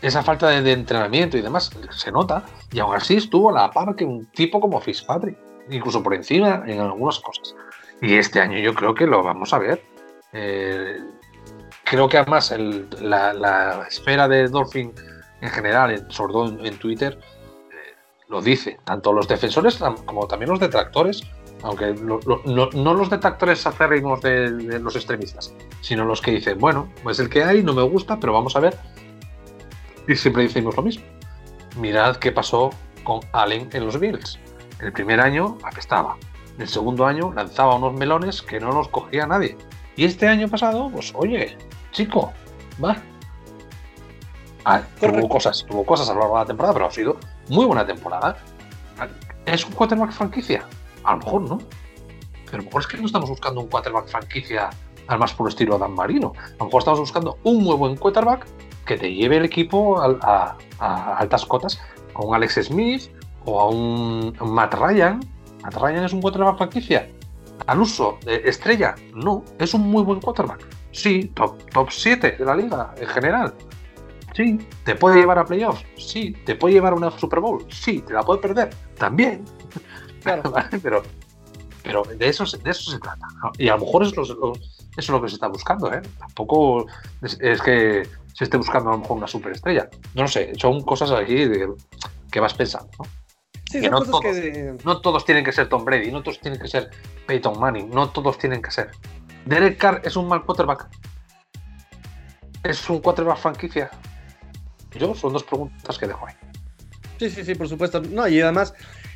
[0.02, 3.96] esa falta de, entrenamiento y demás se nota, y aún así estuvo a la par
[3.96, 5.38] que un tipo como Fitzpatrick,
[5.70, 7.56] incluso por encima en algunas cosas.
[8.02, 9.84] Y este año yo creo que lo vamos a ver.
[10.34, 10.98] Eh,
[11.92, 12.56] creo que además
[13.02, 14.94] la, esfera de Dolphin
[15.42, 17.20] en general, sobre todo en Twitter,
[18.30, 21.22] lo dice, tanto los defensores como también los detractores,
[21.64, 27.20] aunque no los detractores acérrimos de, de, los extremistas, sino los que dicen, bueno, pues
[27.20, 28.78] el que hay, no me gusta, pero vamos a ver.
[30.08, 31.04] Y siempre decimos lo mismo.
[31.76, 32.70] Mirad qué pasó
[33.04, 34.40] con Allen en los Bills.
[34.80, 36.16] El primer año apestaba.
[36.58, 39.58] El segundo año lanzaba unos melones que no los cogía nadie.
[39.98, 41.58] Y este año pasado, pues oye,
[41.92, 42.32] chico,
[42.84, 42.98] va.
[44.66, 47.18] Ah, tuvo cosas, tuvo cosas a lo largo de la temporada, pero ha sido
[47.50, 48.38] muy buena temporada.
[49.46, 50.66] ¿Es un quarterback franquicia?
[51.04, 51.58] A lo mejor no.
[52.46, 54.70] Pero a lo mejor es que no estamos buscando un quarterback franquicia
[55.08, 56.34] al más puro estilo Dan Marino.
[56.38, 58.46] A lo mejor estamos buscando un muy buen quarterback
[58.86, 61.82] que te lleve el equipo a, altas cotas,
[62.14, 63.10] a un Alex Smith
[63.46, 65.20] o a un, Matt Ryan.
[65.64, 67.10] Matt Ryan es un quarterback franquicia.
[67.68, 69.44] Al uso de estrella, no.
[69.60, 70.66] Es un muy buen quarterback.
[70.92, 73.54] Sí, top, top 7 de la liga en general.
[74.34, 74.58] Sí.
[74.84, 75.86] ¿Te puede llevar a playoffs?
[75.98, 76.34] Sí.
[76.46, 77.66] ¿Te puede llevar a una Super Bowl?
[77.70, 78.02] Sí.
[78.02, 78.70] ¿Te la puede perder?
[78.98, 79.44] También.
[80.24, 80.54] Claro.
[80.84, 81.04] pero,
[81.84, 83.26] pero de eso, de eso se trata.
[83.58, 84.56] Y a lo mejor es lo, eso
[84.98, 85.92] es lo que se está buscando.
[85.94, 86.02] ¿eh?
[86.20, 86.86] Tampoco
[87.22, 89.90] es, que se esté buscando a lo mejor una superestrella.
[90.14, 90.54] No lo sé.
[90.58, 91.48] Son cosas aquí
[92.32, 92.90] que vas pensando.
[93.00, 93.06] ¿no?
[93.72, 94.78] Sí, son no, cosas todos, que...
[94.84, 96.90] no todos tienen que ser Tom Brady, no todos tienen que ser
[97.26, 98.92] Peyton Manning, no todos tienen que ser.
[99.46, 100.88] Derek Carr es un mal quarterback.
[102.64, 103.90] Es un quarterback franquicia.
[104.98, 106.36] Yo son dos preguntas que dejo ahí.
[107.18, 108.02] Sí, sí, sí, por supuesto.
[108.02, 108.74] No, y además,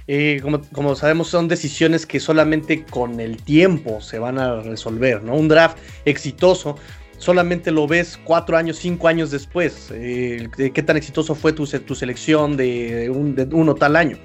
[0.07, 5.23] eh, como, como, sabemos, son decisiones que solamente con el tiempo se van a resolver,
[5.23, 5.35] ¿no?
[5.35, 6.77] Un draft exitoso
[7.17, 9.89] solamente lo ves cuatro años, cinco años después.
[9.93, 14.17] Eh, qué tan exitoso fue tu, tu selección de, un, uno tal año.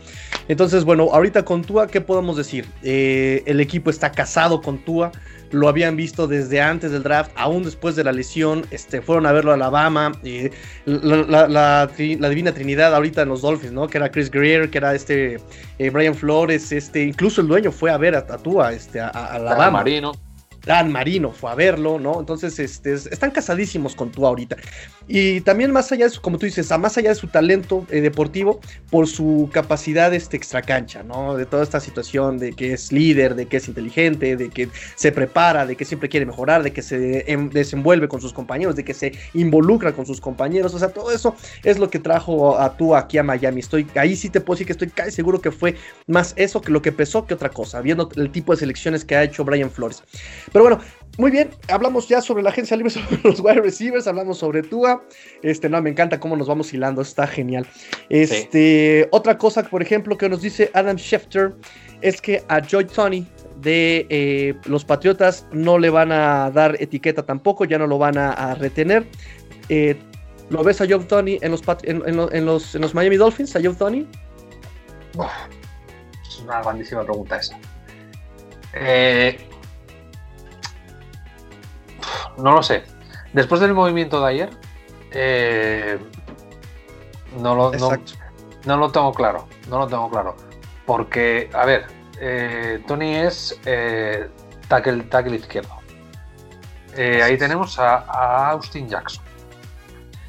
[0.48, 2.66] Entonces, bueno, ahorita con Tua, ¿qué podemos decir?
[2.82, 5.12] Eh, el equipo está casado con Tua
[5.50, 9.32] lo habían visto desde antes del draft, aún después de la lesión, este, fueron a
[9.32, 10.50] verlo a Alabama, y
[10.86, 13.88] la, divina trinidad ahorita en los Dolphins, ¿no?
[13.88, 15.38] Que era Chris Greer, que era este
[15.78, 19.78] eh, Brian Flores, este, incluso el dueño fue a ver a, Tua, este, a, Alabama.
[19.78, 20.12] Marino.
[20.64, 22.20] Dan Marino fue a verlo, ¿no?
[22.20, 24.56] Entonces, este, están casadísimos con tú ahorita.
[25.08, 28.00] Y también más allá de su, como tú dices, más allá de su talento eh,
[28.00, 31.36] deportivo, por su capacidad este, extracancha, ¿no?
[31.36, 35.12] De toda esta situación de que es líder, de que es inteligente, de que se
[35.12, 38.84] prepara, de que siempre quiere mejorar, de que se em, desenvuelve con sus compañeros, de
[38.84, 40.74] que se involucra con sus compañeros.
[40.74, 43.60] O sea, todo eso es lo que trajo a tú aquí a Miami.
[43.60, 46.70] Estoy, ahí sí te puedo decir que estoy casi seguro que fue más eso que
[46.70, 49.70] lo que pesó que otra cosa, viendo el tipo de selecciones que ha hecho Brian
[49.70, 50.02] Flores.
[50.52, 50.80] Pero bueno,
[51.18, 55.02] muy bien, hablamos ya sobre la agencia libre, sobre los wide receivers, hablamos sobre Tua.
[55.42, 57.66] Este, no, me encanta cómo nos vamos hilando, está genial.
[58.08, 61.52] Este, otra cosa, por ejemplo, que nos dice Adam Schefter
[62.00, 63.26] es que a Joy Tony
[63.60, 68.16] de eh, los Patriotas no le van a dar etiqueta tampoco, ya no lo van
[68.16, 69.06] a, retener.
[69.68, 69.96] Eh,
[70.48, 73.74] ¿Lo ves a Joe Tony en los, en, los, en los Miami Dolphins, a Joe
[73.74, 74.06] Tony?
[76.26, 77.58] es una grandísima pregunta esa.
[78.74, 79.38] Eh,
[82.42, 82.84] no lo sé.
[83.32, 84.50] Después del movimiento de ayer,
[85.12, 85.98] eh,
[87.38, 89.46] no, lo, no, lo tengo claro.
[89.68, 90.36] No lo tengo claro.
[90.86, 91.86] Porque, a ver,
[92.20, 94.28] eh, Tony es eh,
[94.68, 95.78] tackle, tackle izquierdo.
[96.96, 99.24] Ahí tenemos a, Austin Jackson,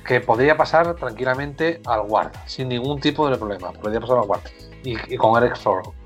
[0.06, 3.74] que podría pasar tranquilamente al guard, sin ningún tipo de problema.
[3.74, 4.41] Podría pasar al guard.
[4.84, 5.58] Y, con, Eric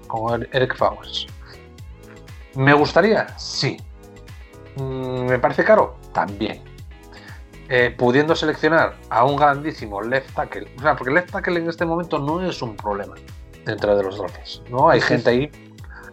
[0.07, 1.27] con Eric Fowers.
[2.55, 3.27] ¿Me gustaría?
[3.37, 3.77] Sí.
[4.77, 5.97] Mm, ¿Me parece caro?
[6.13, 6.61] También.
[7.67, 10.67] Eh, pudiendo seleccionar a un grandísimo left tackle.
[10.77, 13.15] O sea, porque left tackle en este momento no es un problema
[13.65, 14.61] dentro de los Dolphins.
[14.69, 14.89] ¿no?
[14.89, 15.51] Hay gente ahí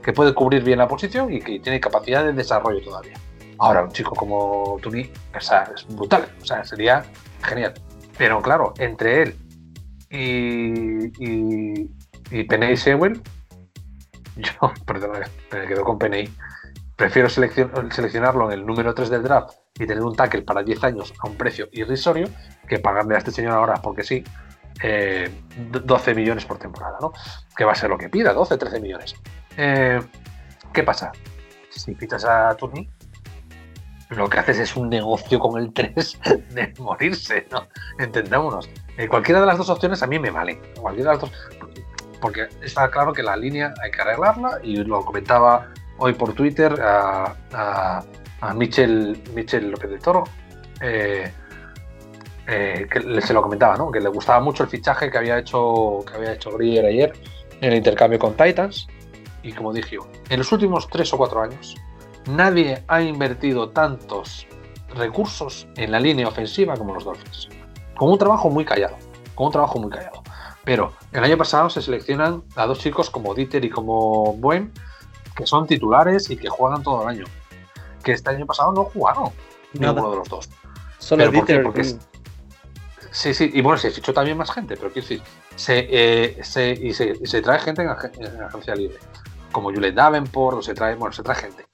[0.03, 3.15] que puede cubrir bien la posición y que tiene capacidad de desarrollo todavía.
[3.59, 6.27] Ahora, un chico como Tuni, o sea, es brutal.
[6.41, 7.05] O sea, sería
[7.43, 7.75] genial.
[8.17, 9.37] Pero claro, entre él
[10.11, 11.91] y, y,
[12.31, 13.21] y Penny Sewell,
[14.37, 15.23] yo, perdón,
[15.53, 16.29] me quedo con Penny.
[16.97, 21.15] Prefiero seleccionarlo en el número 3 del draft y tener un tackle para 10 años
[21.21, 22.29] a un precio irrisorio
[22.69, 24.23] que pagarle a este señor ahora, porque sí,
[24.81, 27.13] 12 eh, millones por temporada, ¿no?
[27.57, 29.15] Que va a ser lo que pida, 12, 13 millones.
[29.57, 30.01] Eh,
[30.73, 31.13] ¿Qué pasa?
[31.71, 32.89] Si pitas a Turni,
[34.11, 37.67] lo que haces es un negocio con el 3 de morirse, ¿no?
[37.99, 38.69] Entendámonos.
[38.97, 40.61] Eh, cualquiera de las dos opciones a mí me vale.
[40.81, 41.33] Cualquiera de las dos.
[42.21, 46.75] Porque está claro que la línea hay que arreglarla y lo comentaba hoy por Twitter
[46.83, 47.35] a,
[48.41, 50.25] a, Michel, Michel López del Toro.
[50.81, 51.31] Eh,
[52.49, 53.91] eh, que se lo comentaba, ¿no?
[53.93, 57.13] Que le gustaba mucho el fichaje que había hecho que había hecho Grier ayer
[57.61, 58.89] en el intercambio con Titans.
[59.45, 61.77] Y como dije yo, en los últimos tres o cuatro años
[62.27, 64.49] nadie ha invertido tantos
[64.95, 67.49] recursos en la línea ofensiva como los Dolphins.
[67.97, 68.97] Con un trabajo muy callado.
[69.37, 70.23] Con un trabajo muy callado.
[70.65, 74.73] Pero el año pasado se seleccionan a dos chicos como Dieter y como Buen,
[75.35, 77.25] que son titulares y que juegan todo el año.
[78.03, 79.31] Que este año pasado no jugaron
[79.73, 80.49] ninguno de los dos.
[80.99, 81.65] Solo Dieter.
[83.13, 85.23] Sí, sí, y bueno, se fichó también más gente, pero quiero decir,
[85.55, 88.97] se, eh, se, y se, trae gente en, agencia libre,
[89.53, 91.67] como Juliet Davenport, o se trae, bueno, se trae gente.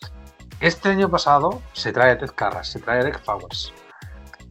[0.61, 3.73] Este año pasado se trae a Ted Carras, se trae a Eric Fowers,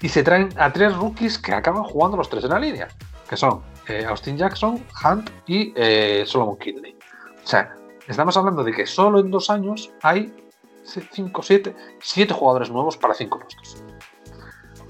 [0.02, 2.88] y se traen a tres rookies que acaban jugando los tres en la línea,
[3.30, 6.96] que son eh, Austin Jackson, Hunt y eh, Solomon Kidney.
[7.44, 7.77] O sea,
[8.08, 10.34] estamos hablando de que solo en dos años hay
[10.84, 13.84] 5, 7, 7 jugadores nuevos para 5 puestos.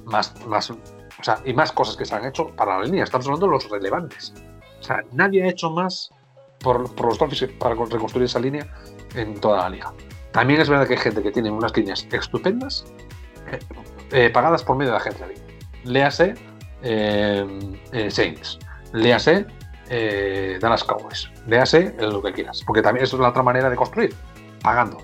[0.05, 0.71] Más, más
[1.19, 3.03] o sea, y más cosas que se han hecho para la línea.
[3.03, 4.33] Estamos hablando de los relevantes.
[4.79, 6.11] O sea, nadie ha hecho más
[6.59, 8.67] por, los Dolphins para reconstruir esa línea
[9.15, 9.93] en toda la liga.
[10.31, 12.85] También es verdad que hay gente que tiene unas líneas estupendas
[13.51, 13.59] eh,
[14.11, 15.43] eh, pagadas por medio de la agencia libre.
[15.83, 16.35] Léase
[16.83, 18.59] eh, Saints,
[18.93, 19.45] léase
[19.89, 24.13] Dallas Cowboys, léase lo que quieras, porque también eso es la otra manera de construir,
[24.61, 24.97] pagando.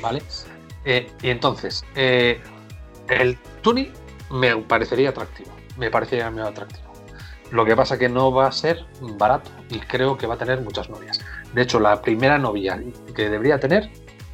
[0.00, 0.22] ¿Vale?
[0.84, 3.90] y entonces, el Tuni
[4.30, 5.50] me parecería atractivo.
[5.76, 6.86] Me parecería muy atractivo.
[7.50, 10.60] Lo que pasa que no va a ser barato y creo que va a tener
[10.62, 11.20] muchas novias.
[11.52, 12.82] De hecho, la primera novia
[13.14, 13.90] que debería tener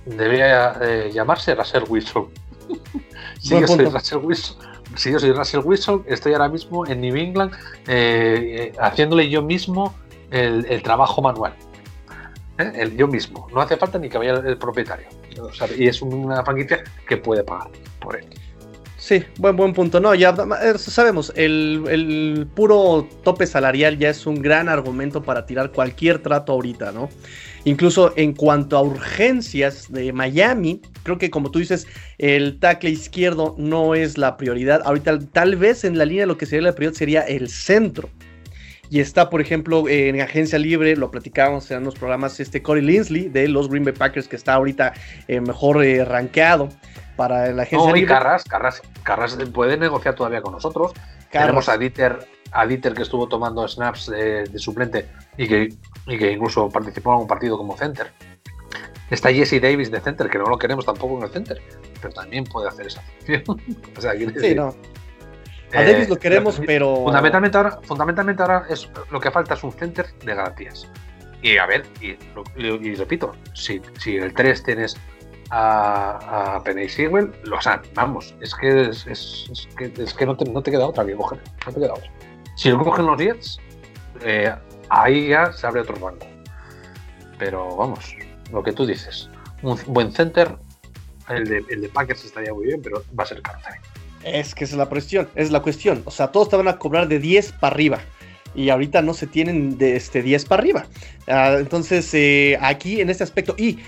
[0.07, 2.29] debería eh, llamarse Russell Wilson.
[3.39, 7.53] soy Russell Wilson si yo soy Russell Wilson, estoy ahora mismo en New England
[7.87, 9.95] eh, eh, haciéndole yo mismo
[10.31, 11.55] el, trabajo manual.
[12.59, 13.49] El, yo mismo.
[13.53, 15.07] No hace falta ni que vaya el, propietario.
[15.77, 18.27] y es una franquicia que puede pagar por él.
[19.03, 19.99] Sí, buen, buen punto.
[19.99, 25.73] No, ya eh, sabemos, el, puro tope salarial ya es un gran argumento para tirar
[25.73, 27.09] cualquier trato ahorita, ¿no?
[27.65, 31.89] Incluso en cuanto a urgencias de Miami, creo que como tú dices,
[32.19, 34.83] el tackle izquierdo no es la prioridad.
[34.85, 38.09] Ahorita tal vez en la línea lo que sería la prioridad sería el centro.
[38.89, 43.29] Y está, por ejemplo, en agencia libre, lo platicábamos en los programas, este Corey Linsley
[43.29, 44.93] de los Green Bay Packers, que está ahorita
[45.27, 46.69] eh, mejor eh, rankeado
[47.17, 50.93] para la agencia no, y Carras, Carras, Carras puede negociar todavía con nosotros.
[51.31, 55.69] Tenemos a Dieter, a Dieter que estuvo tomando snaps de, suplente y que,
[56.07, 58.13] que incluso participó en un partido como center.
[59.11, 61.61] Está Jesse Davis de center, que no lo queremos tampoco en el center,
[62.01, 63.43] pero también puede hacer esa función.
[63.97, 64.75] o sea, sí, no.
[65.75, 66.97] A Davis lo queremos, pero.
[66.97, 70.89] Fundamentalmente ahora, fundamentalmente ahora es, lo que falta es un center de garantías.
[71.43, 72.15] Y a ver, y,
[72.95, 74.97] repito, si, si en el 3 tienes
[75.55, 80.35] a, a Penny Sewell, lo sea, vamos, es que, es, es, que, es que no,
[80.35, 82.11] te, no, te, queda otra que coger, no te queda otra.
[82.57, 83.59] Si lo cogen los Jets,
[84.23, 84.51] eh,
[84.89, 86.27] ahí ya se abre otro rango.
[87.39, 88.17] Pero vamos,
[88.51, 89.29] lo que tú dices,
[89.63, 90.57] un buen center,
[91.29, 93.83] el de, el de Packers estaría muy bien, pero va a ser caro también.
[94.25, 96.03] Es que es la cuestión, es la cuestión.
[96.07, 97.99] O sea, todos te van a cobrar de 10 para arriba.
[98.55, 100.87] Y ahorita no se tienen de este 10 para arriba.
[101.27, 103.81] Ah, entonces, eh, aquí en este aspecto, y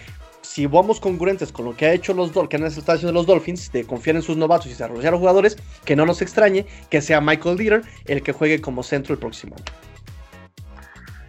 [0.44, 3.26] si vamos concurrentes con lo que ha hecho los Dolphins, que han estado haciendo los
[3.26, 6.66] Dolphins, de confiar en sus novatos y desarrollar a los jugadores, que no nos extrañe
[6.90, 9.64] que sea Michael Dieter el que juegue como centro el próximo año.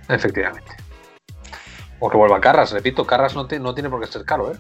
[0.09, 0.71] Efectivamente.
[1.99, 4.57] O que vuelva Carras, repito, Carras no, no tiene por qué ser caro, ¿eh?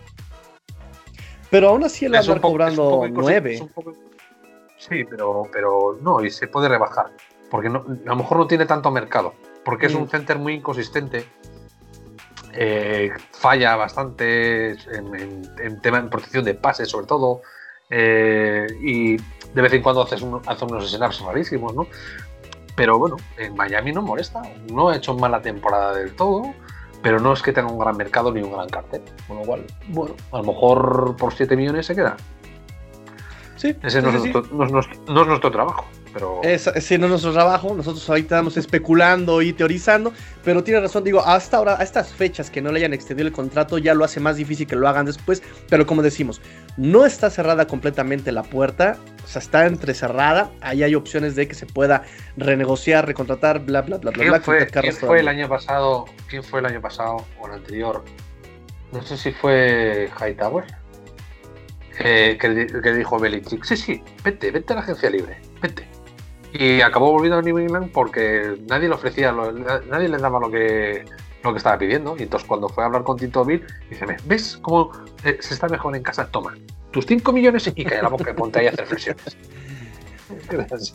[1.51, 3.67] Pero aún así él va a estar cobrando 9.
[4.77, 7.11] Sí, pero, pero no, y se puede rebajar.
[7.51, 9.33] Porque no, a lo mejor no tiene tanto mercado.
[9.63, 11.25] Porque es un center muy inconsistente.
[12.57, 17.41] Eh, falla bastante en, tema de protección de pases, sobre todo.
[17.89, 20.23] Eh, y de vez en cuando hace
[20.65, 21.87] unos snaps rarísimos, ¿no?
[22.75, 24.41] Pero bueno, en Miami no molesta.
[24.71, 26.53] No ha hecho mala temporada del todo,
[27.01, 29.01] pero no es que tenga un gran mercado ni un gran cartel.
[29.27, 32.17] Con lo cual, bueno, a lo mejor por 7 millones se queda.
[33.55, 33.75] Sí.
[33.81, 35.85] Ese no, es nuestro, trabajo.
[36.15, 36.39] Pero...
[36.43, 40.13] ese no es nuestro trabajo, nosotros ahorita estamos especulando y teorizando,
[40.45, 43.33] pero tiene razón, digo, hasta ahora, a estas fechas que no le hayan extendido el
[43.33, 46.41] contrato ya lo hace más difícil que lo hagan después, pero como decimos,
[46.77, 51.53] no está cerrada completamente la puerta, o sea, está entrecerrada, ahí hay opciones de que
[51.53, 52.03] se pueda
[52.37, 54.39] renegociar, recontratar, bla, bla, bla, bla.
[54.39, 56.05] Fue, ¿quién fue el año pasado?
[56.29, 58.05] ¿Quién fue el año pasado o el anterior?
[58.93, 60.63] No sé si fue Hightower
[61.99, 65.94] eh, que, dijo Belichick, sí, sí, vete, vete a la agencia libre, vete.
[66.57, 69.33] Y acabó volviendo a New England porque nadie le ofrecía,
[69.89, 71.03] nadie le daba lo que,
[71.43, 72.15] lo que estaba pidiendo.
[72.17, 74.91] Y entonces cuando fue a hablar con Tito Bill, dice, ¿ves cómo
[75.25, 76.27] eh, se está mejor en casa?
[76.27, 76.53] Toma,
[76.91, 79.37] tus 5 millones y calla la boca y ponte ahí a hacer flexiones.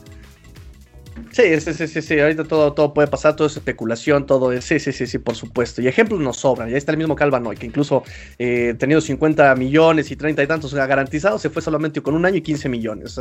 [1.33, 4.79] Sí, sí, sí, sí, ahorita todo, todo puede pasar, todo es especulación, todo es, sí,
[4.81, 5.81] sí, sí, sí, por supuesto.
[5.81, 8.03] Y ejemplos nos sobran, ya está el mismo Calvanoy, que incluso
[8.39, 12.37] eh, teniendo 50 millones y 30 y tantos garantizados, se fue solamente con un año
[12.37, 13.19] y 15 millones.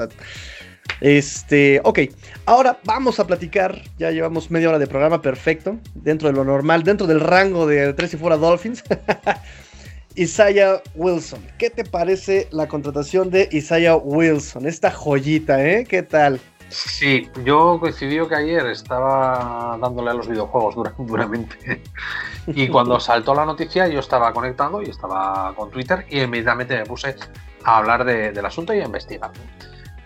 [1.02, 2.00] este, ok,
[2.46, 6.84] ahora vamos a platicar, ya llevamos media hora de programa, perfecto, dentro de lo normal,
[6.84, 8.84] dentro del rango de tres y fuera Dolphins.
[10.16, 14.66] Isaiah Wilson, ¿qué te parece la contratación de Isaiah Wilson?
[14.66, 15.86] Esta joyita, ¿eh?
[15.88, 16.42] ¿Qué tal?
[16.70, 21.82] Sí, yo coincidió que ayer estaba dándole a los videojuegos duramente.
[22.48, 26.86] Y cuando saltó la noticia, yo estaba conectado y estaba con Twitter y inmediatamente me
[26.86, 27.16] puse
[27.64, 29.32] a hablar del asunto y a investigar.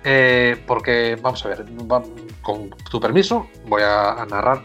[0.05, 1.65] Eh, porque, vamos a ver,
[2.41, 4.61] con tu permiso, voy a narrar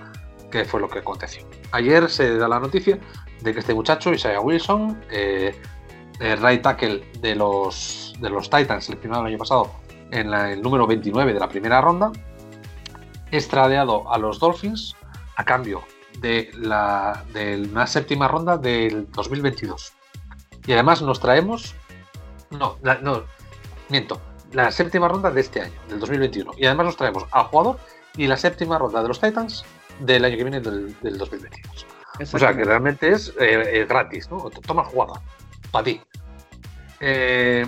[0.51, 1.47] qué fue lo que aconteció.
[1.73, 2.99] Ayer se da la noticia
[3.41, 5.55] de que este muchacho, Isaiah Wilson, eh,
[6.21, 9.71] el right tackle de los, de los Titans, seleccionado el año pasado
[10.11, 12.13] en el número 29 de la primera ronda,
[13.31, 14.97] es tradeado a los Dolphins
[15.37, 15.83] a cambio
[16.21, 19.93] de, la, de una séptima ronda del 2022.
[20.67, 21.75] Y además nos traemos.
[22.51, 23.25] No, no,
[23.89, 24.21] miento.
[24.53, 26.53] La séptima ronda de este año, del 2021.
[26.57, 27.79] Y además nos traemos al jugador
[28.17, 29.65] y la séptima ronda de los Titans
[30.01, 31.87] del año que viene, del, 2022.
[32.33, 34.51] O sea que realmente es eh, gratis, ¿no?
[34.67, 35.21] Toma jugada,
[35.71, 36.01] para ti.
[37.01, 37.67] Eh,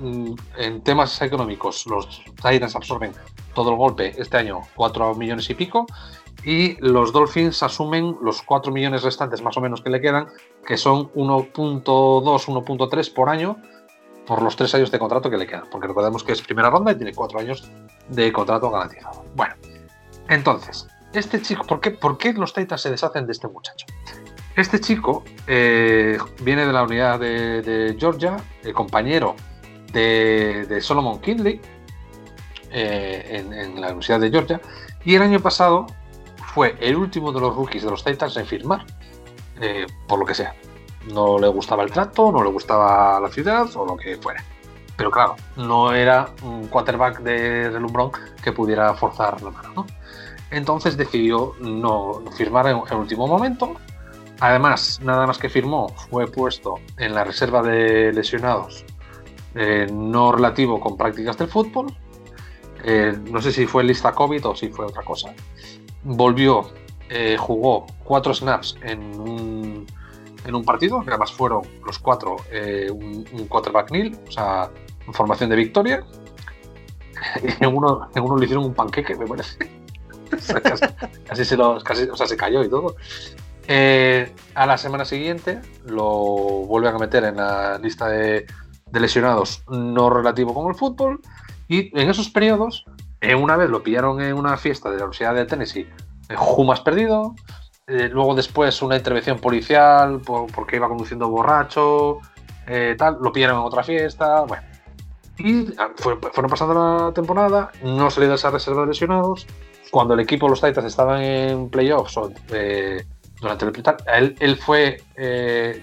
[0.00, 3.12] en temas económicos, los Titans absorben
[3.54, 5.86] todo el golpe este año, 4 millones y pico,
[6.44, 10.26] y los Dolphins asumen los 4 millones restantes más o menos que le quedan,
[10.66, 13.56] que son 1.2, 1.3 por año
[14.26, 16.92] por los 3 años de contrato que le quedan, porque recordemos que es primera ronda
[16.92, 17.70] y tiene 4 años
[18.08, 19.24] de contrato garantizado.
[19.34, 19.54] Bueno,
[20.28, 23.86] entonces, este chico, ¿por qué, por qué los Titans se deshacen de este muchacho?
[24.56, 29.34] Este chico eh, viene de la unidad de, Georgia, el compañero
[29.92, 31.60] de, Solomon Kinley
[32.70, 34.60] eh, en, la Universidad de Georgia
[35.04, 35.86] y el año pasado
[36.54, 38.84] fue el último de los rookies de los Titans en firmar,
[39.60, 40.54] eh, por lo que sea.
[41.12, 44.44] No le gustaba el trato, no le gustaba la ciudad o lo que fuera.
[44.96, 49.86] Pero claro, no era un quarterback de relumbrón que pudiera forzar la mano.
[50.50, 53.74] Entonces decidió no, firmar en el último momento.
[54.38, 58.84] Además, nada más que firmó, fue puesto en la reserva de lesionados
[59.54, 61.94] eh, no relativo con prácticas del fútbol.
[62.84, 65.34] Eh, no sé si fue lista COVID o si fue otra cosa.
[66.02, 66.70] Volvió,
[67.10, 69.86] eh, jugó cuatro snaps en un,
[70.44, 72.36] en un partido, que además fueron los cuatro
[72.90, 74.70] un, un, quarterback nil, o sea,
[75.06, 76.04] en formación de victoria.
[77.40, 79.56] Y en uno, le hicieron un panqueque, me parece.
[81.24, 82.96] casi, se o sea, se cayó y todo.
[83.68, 86.08] a la semana siguiente lo
[86.66, 88.44] vuelven a meter en la lista de,
[88.92, 91.20] de lesionados no relativo con el fútbol.
[91.68, 92.84] Y en esos periodos,
[93.38, 95.88] una vez lo pillaron en una fiesta de la Universidad de Tennessee,
[96.36, 97.34] Jumas perdido.
[97.86, 102.20] Eh, luego después una intervención policial porque iba conduciendo borracho,
[102.66, 104.62] eh, tal, lo pillaron en otra fiesta, bueno.
[105.38, 109.46] Y ah, fueron pasando la temporada, no salió de esa reserva de lesionados.
[109.90, 112.18] Cuando el equipo, los Titans, estaban en playoffs
[112.50, 113.04] eh,
[113.40, 113.72] durante el
[114.14, 115.02] él, él fue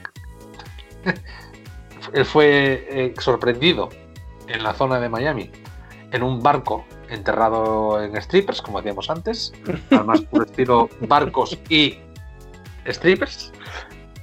[2.14, 3.89] él fue eh, sorprendido
[4.47, 5.52] en la zona de Miami
[6.12, 9.54] en un barco enterrado en strippers, como decíamos antes,
[9.91, 12.00] además por estilo barcos y
[12.88, 13.52] strippers,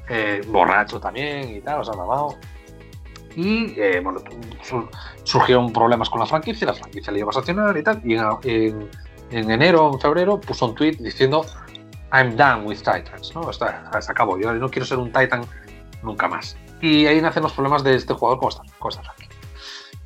[0.08, 2.36] eh, borracho también y tal, o sea, mamado.
[3.34, 4.22] Y eh, bueno,
[5.24, 8.88] surgieron problemas con la franquicia, la franquicia le iba a sancionar y tal, y en,
[9.30, 11.44] en, enero, en febrero, puso un tweet diciendo
[12.12, 13.50] I'm done with Titans, ¿no?
[13.50, 15.42] Está, se acabó, yo no quiero ser un Titan
[16.02, 16.56] nunca más.
[16.80, 19.14] Y ahí nacen los problemas de este jugador con esta,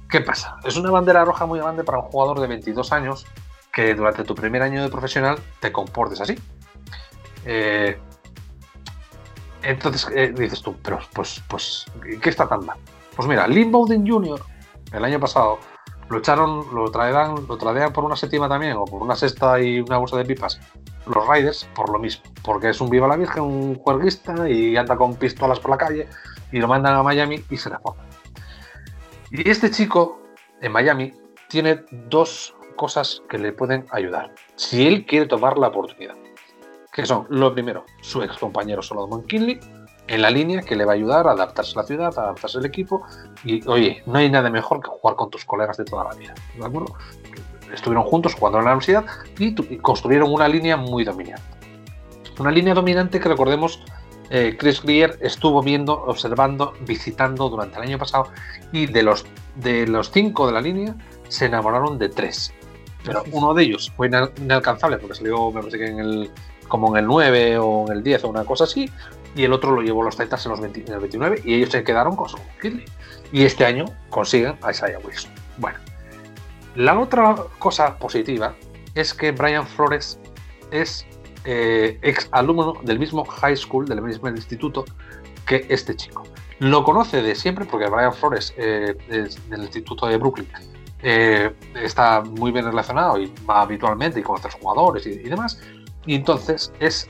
[0.09, 0.57] ¿Qué pasa?
[0.65, 3.27] Es una bandera roja muy grande para un jugador de 22 años
[3.73, 6.37] que durante tu primer año de profesional te comportes así.
[7.45, 7.97] Eh,
[9.63, 11.87] entonces eh, dices tú, pero pues, pues,
[12.21, 12.79] ¿qué está tan mal?
[13.15, 14.41] Pues mira, Lynn Bowden Jr.
[14.93, 15.59] el año pasado
[16.09, 19.81] lo echaron, lo traerán, lo tradean por una séptima también, o por una sexta y
[19.81, 20.61] una bolsa de pipas,
[21.07, 24.97] los Riders, por lo mismo, porque es un viva la virgen, un juerguista y anda
[24.97, 26.09] con pistolas por la calle
[26.53, 28.03] y lo mandan a Miami y se la ponen.
[29.31, 30.21] Y este chico
[30.61, 31.13] en Miami
[31.49, 36.15] tiene dos cosas que le pueden ayudar, si él quiere tomar la oportunidad.
[36.93, 39.61] Que son, lo primero, su ex compañero Solomon Kinley,
[40.11, 42.59] en la línea que le va a ayudar a adaptarse a la ciudad, a adaptarse
[42.59, 43.03] al equipo.
[43.45, 46.35] Y oye, no hay nada mejor que jugar con tus colegas de toda la vida.
[46.59, 46.97] ¿De acuerdo?
[47.73, 49.07] Estuvieron juntos jugando en la universidad
[49.39, 51.45] y, construyeron una línea muy dominante.
[52.41, 53.85] Una línea dominante que recordemos
[54.31, 58.29] eh, Chris Greer estuvo viendo, observando, visitando durante el año pasado
[58.73, 59.27] y de los,
[59.57, 60.95] de los cinco de la línea
[61.29, 62.53] se enamoraron de tres.
[63.05, 66.31] Pero uno de ellos fue inalcanzable porque salió, me parece que en el,
[66.69, 68.89] como en el 9 o en el 10 o una cosa así,
[69.35, 71.83] y el otro lo llevó los Titans en, los en el 29 y ellos se
[71.83, 72.85] quedaron con su Kidley.
[73.33, 75.31] Y este año consiguen a Isaiah Wilson.
[75.59, 75.79] Bueno,
[76.75, 78.55] la otra cosa positiva
[78.95, 80.19] es que Brian Flores
[80.71, 81.07] es
[81.45, 84.85] eh, ex alumno del mismo high school, del mismo instituto
[85.47, 86.25] que este chico.
[86.59, 90.47] Lo conoce de siempre porque Brian Flores eh, del instituto de Brooklyn
[91.03, 95.61] eh, está muy bien relacionado y va habitualmente y conoce a los jugadores y, demás.
[96.05, 97.09] Y entonces es,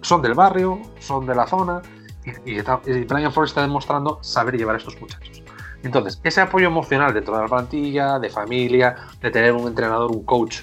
[0.00, 1.82] son del barrio, son de la zona
[2.44, 2.60] y,
[3.04, 5.42] Brian Flores está demostrando saber llevar a estos muchachos.
[5.84, 10.60] Entonces, ese apoyo emocional de la plantilla, de familia, de tener un entrenador, un coach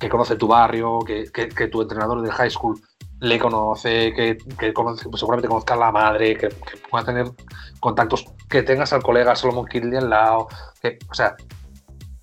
[0.00, 2.80] que conoce tu barrio, que, tu entrenador de high school
[3.20, 6.48] le conoce, que, conoce, pues seguramente conozca a la madre, que,
[6.90, 7.26] pueda tener
[7.78, 10.48] contactos, que tengas al colega Solomon Kidley al lado,
[10.80, 11.36] que, o sea,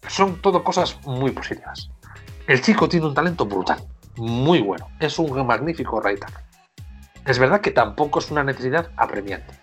[0.08, 1.90] son todo cosas muy positivas.
[2.48, 3.78] El chico tiene un talento brutal,
[4.18, 6.24] muy bueno, es un magnífico right
[7.26, 9.54] Es verdad que tampoco es una necesidad apremiante,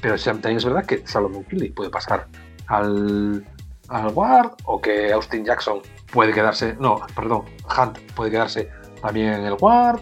[0.00, 2.28] pero también es verdad que Solomon Kidley puede pasar
[2.68, 3.44] al,
[3.88, 5.80] al guard o que Austin Jackson
[6.12, 7.44] puede quedarse, no, perdón,
[7.76, 8.70] Hunt puede quedarse
[9.02, 10.00] también en el guard,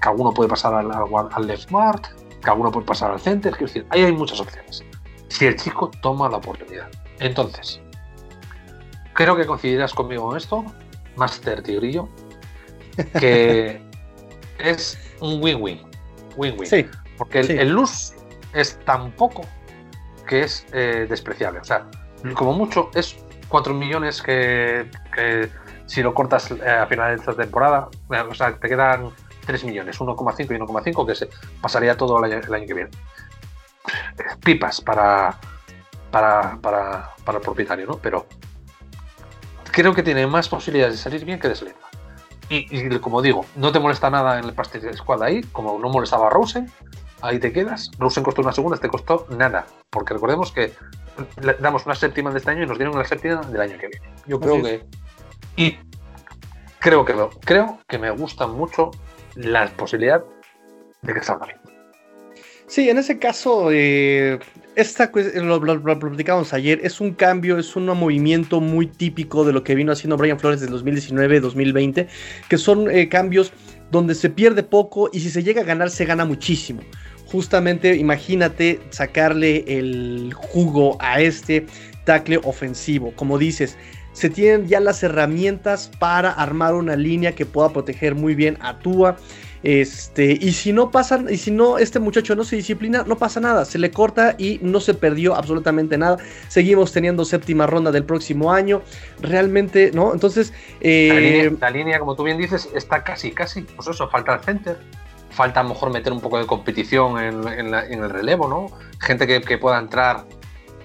[0.00, 2.02] que alguno puede pasar al, al, left guard,
[2.42, 4.84] que alguno puede pasar al center, quiero decir, ahí hay muchas opciones.
[5.28, 6.88] Si el chico toma la oportunidad.
[7.18, 7.80] Entonces,
[9.14, 10.64] creo que coincidirás conmigo en esto,
[11.16, 12.08] Master Tigrillo,
[13.18, 13.82] que
[14.58, 15.80] es un win-win.
[16.36, 16.66] Win-win.
[16.66, 16.86] Sí,
[17.18, 18.14] porque el, luz
[18.54, 19.42] es tan poco
[20.26, 21.60] que es eh, despreciable.
[21.60, 21.86] O sea,
[22.34, 23.16] como mucho es
[23.52, 24.88] 4 millones que,
[25.84, 29.10] si lo cortas eh, a final de esta temporada, eh, o sea, te quedan
[29.44, 31.28] 3 millones, 1,5 y 1,5 que se
[31.60, 32.90] pasaría todo el año, que viene.
[34.42, 35.38] Pipas para,
[36.10, 37.98] para, para, para, el propietario, ¿no?
[37.98, 38.26] Pero
[39.70, 41.90] creo que tiene más posibilidades de salir bien que de salir mal.
[42.48, 46.28] Y, como digo, no te molesta nada en el pastel squad ahí, como no molestaba
[46.28, 46.72] a Rosen,
[47.20, 47.90] ahí te quedas.
[47.98, 49.66] Rosen costó una segunda, te costó nada.
[49.90, 50.72] Porque recordemos que
[51.60, 54.06] damos una séptima de este año y nos dieron una séptima del año que viene.
[54.26, 54.84] Yo creo que.
[55.56, 55.78] Y
[56.78, 58.90] creo que, creo que me gusta mucho
[59.34, 60.22] la posibilidad
[61.02, 61.58] de que salga bien.
[62.66, 64.38] Sí, en ese caso, eh,
[64.76, 69.62] esta lo, lo, platicamos ayer, es un cambio, es un movimiento muy típico de lo
[69.62, 72.08] que vino haciendo Brian Flores del 2019-2020,
[72.48, 73.52] que son eh, cambios
[73.90, 76.80] donde se pierde poco y si se llega a ganar se gana muchísimo
[77.32, 81.66] justamente imagínate sacarle el jugo a este
[82.04, 83.12] tackle ofensivo.
[83.16, 83.78] Como dices,
[84.12, 88.78] se tienen ya las herramientas para armar una línea que pueda proteger muy bien a
[88.78, 89.16] Tua.
[89.62, 93.38] Este, y si no pasan, y si no, este muchacho no se disciplina, no pasa
[93.38, 96.18] nada, se le corta y no se perdió absolutamente nada.
[96.48, 98.82] Seguimos teniendo séptima ronda del próximo año,
[99.20, 100.12] realmente, ¿no?
[100.12, 104.40] Entonces, eh, la, línea, como tú bien dices, está casi, casi, pues eso, falta el
[104.40, 104.78] center
[105.32, 108.66] falta a lo mejor meter un poco de competición en, el relevo, ¿no?
[109.00, 110.26] Gente que, pueda entrar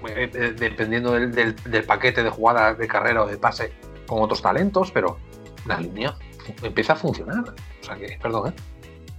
[0.07, 3.73] eh, eh, dependiendo del, paquete de jugada de carrera o de pase
[4.07, 5.17] con otros talentos, pero
[5.65, 6.15] la línea
[6.63, 7.53] empieza a funcionar.
[7.81, 8.53] O sea que, perdón, ¿eh?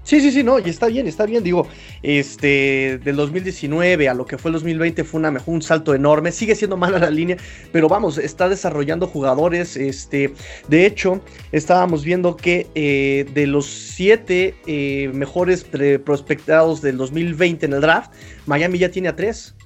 [0.09, 1.45] Sí, sí, sí, no, y está bien, está bien.
[1.45, 1.69] Digo,
[2.03, 6.33] este, del 2019 a lo que fue el 2020 fue una, un salto enorme.
[6.33, 7.37] Sigue siendo mala la línea,
[7.73, 9.77] pero vamos, está desarrollando jugadores.
[9.77, 10.33] Este,
[10.67, 11.21] de hecho,
[11.53, 15.67] estábamos viendo que eh, de los siete eh, mejores
[16.03, 18.11] prospectados del 2020 en el draft,
[18.47, 19.58] Miami ya tiene a tres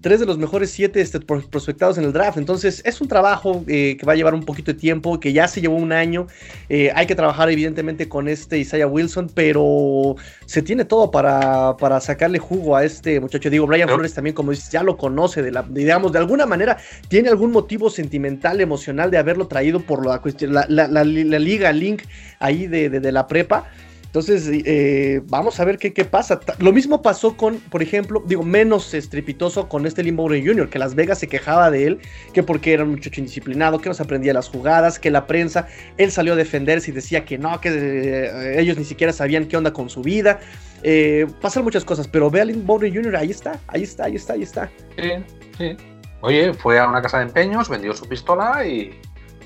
[0.00, 2.38] tres de los mejores siete este, prospectados en el draft.
[2.38, 5.46] Entonces es un trabajo eh, que va a llevar un poquito de tiempo, que ya
[5.48, 6.26] se llevó un año.
[6.68, 12.00] Eh, hay que trabajar evidentemente con este Isaiah Wilson, pero se tiene todo para, para
[12.00, 13.50] sacarle jugo a este muchacho.
[13.50, 16.78] Digo, Brian Flores también, como dices, ya lo conoce, de la, digamos, de alguna manera
[17.08, 22.02] tiene algún motivo sentimental, emocional de haberlo traído por la, la, la, la liga Link
[22.38, 23.70] ahí de, de la prepa.
[24.10, 26.40] Entonces, eh, vamos a ver qué, qué, pasa.
[26.58, 30.96] Lo mismo pasó con, por ejemplo, digo, menos estrepitoso con este Limbo Jr., que Las
[30.96, 32.00] Vegas se quejaba de él,
[32.32, 35.68] que porque era un muchacho indisciplinado, que no se aprendía las jugadas, que la prensa,
[35.96, 39.56] él salió a defenderse y decía que no, que eh, ellos ni siquiera sabían qué
[39.56, 40.40] onda con su vida.
[40.82, 44.32] Eh, pasan muchas cosas, pero ve a Limbo Jr., ahí está, ahí está, ahí está,
[44.32, 44.68] ahí está.
[44.98, 45.10] Sí,
[45.56, 45.76] sí.
[46.22, 48.92] Oye, fue a una casa de empeños, vendió su pistola y,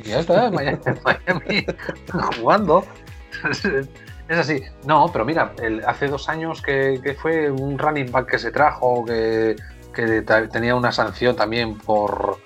[0.04, 1.66] ya está, Miami
[2.38, 2.82] jugando.
[4.28, 4.62] Es así.
[4.86, 5.52] No, pero mira,
[5.86, 9.56] hace dos años que, fue un running back que se trajo, que,
[10.50, 12.38] tenía una sanción también por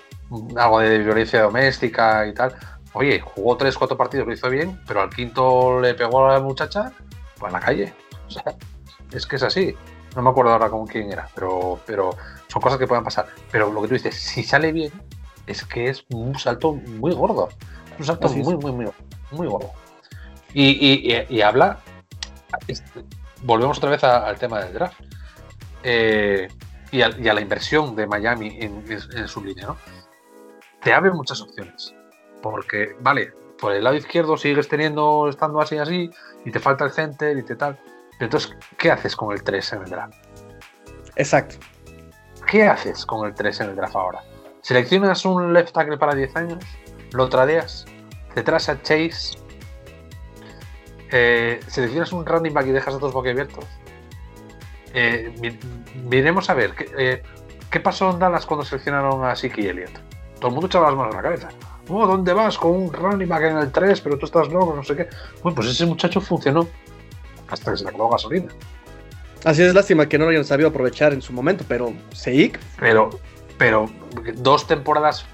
[0.56, 2.54] algo de violencia doméstica y tal.
[2.92, 6.40] Oye, jugó tres, cuatro partidos, lo hizo bien, pero al quinto le pegó a la
[6.40, 6.92] muchacha,
[7.38, 7.92] pues a la calle.
[8.26, 8.44] O sea,
[9.12, 9.74] es que es así.
[10.16, 12.10] No me acuerdo ahora con quién era, pero, pero
[12.48, 13.26] son cosas que pueden pasar.
[13.52, 14.92] Pero lo que tú dices, si sale bien,
[15.46, 17.48] es que es un salto muy gordo.
[17.98, 18.86] Un salto muy, muy, muy,
[19.30, 19.72] muy gordo.
[20.54, 21.78] Y, habla,
[22.66, 23.04] este,
[23.42, 25.00] volvemos otra vez al tema del draft
[25.82, 26.48] eh,
[26.90, 29.76] y, a, la inversión de Miami en, su línea, ¿no?
[30.80, 31.94] Te abre muchas opciones.
[32.42, 36.10] Porque, vale, por el lado izquierdo sigues teniendo, estando así, así,
[36.44, 37.78] y te falta el center y te tal.
[38.12, 40.14] Pero entonces, ¿qué haces con el 3 en el draft?
[41.16, 41.56] Exacto.
[42.46, 44.22] ¿Qué haces con el 3 en el draft ahora?
[44.62, 46.64] ¿Seleccionas un left tackle para 10 años?
[47.12, 47.86] ¿Lo tradeas?
[48.34, 49.38] ¿Te traes a Chase?
[51.10, 53.64] Eh, seleccionas un running back y dejas a todos boquiabiertos.
[54.94, 55.58] Eh,
[56.04, 57.22] miremos a ver, eh,
[57.70, 59.92] ¿qué, pasó en Dallas cuando seleccionaron a Siki Elliott?
[60.38, 61.48] Todo el mundo echaba las manos en la cabeza.
[61.88, 64.84] Oh, ¿dónde vas con un running back en el 3, pero tú estás loco, no
[64.84, 65.08] sé qué?
[65.42, 66.68] Bueno, pues ese muchacho funcionó
[67.48, 68.48] hasta que se le acabó gasolina.
[69.44, 72.58] Así es lástima que no lo hayan sabido aprovechar en su momento, pero Seik.
[72.78, 73.10] Pero,
[73.56, 73.88] pero
[74.36, 75.24] dos temporadas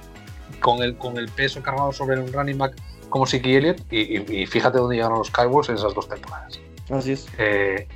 [0.61, 2.75] con el, con el peso cargado sobre un running back
[3.15, 6.59] como Siki Elliott y, fíjate dónde llegaron los Cowboys en esas dos temporadas.
[6.91, 7.29] Así es.
[7.39, 7.87] Eh,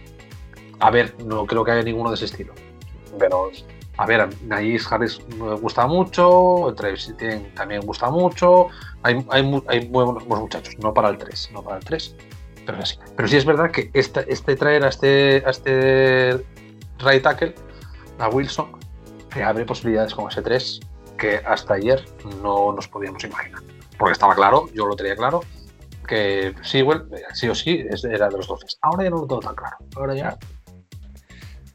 [0.78, 2.52] a ver, no creo que haya ninguno de ese estilo.
[3.18, 3.50] Pero,
[3.96, 4.28] a ver, a
[4.90, 8.68] Harris me gusta mucho, Travis Etienne también gusta mucho.
[9.02, 12.14] Hay, hay, buenos, muchachos, no para el 3, no para el 3,
[12.64, 12.96] pero sí.
[13.16, 16.44] Pero sí es verdad que este, este traer a este, a este
[17.00, 17.56] right tackle,
[18.20, 18.70] a Wilson,
[19.30, 20.78] que abre posibilidades con ese 3
[21.18, 22.04] que hasta ayer
[22.40, 23.60] no nos podíamos imaginar
[23.98, 25.40] porque estaba claro, yo lo tenía claro,
[26.06, 27.02] que Sewell,
[27.34, 28.66] sí o sí, era de los 12.
[28.82, 29.76] Ahora ya no lo tengo tan claro.
[29.96, 30.38] Ahora ya.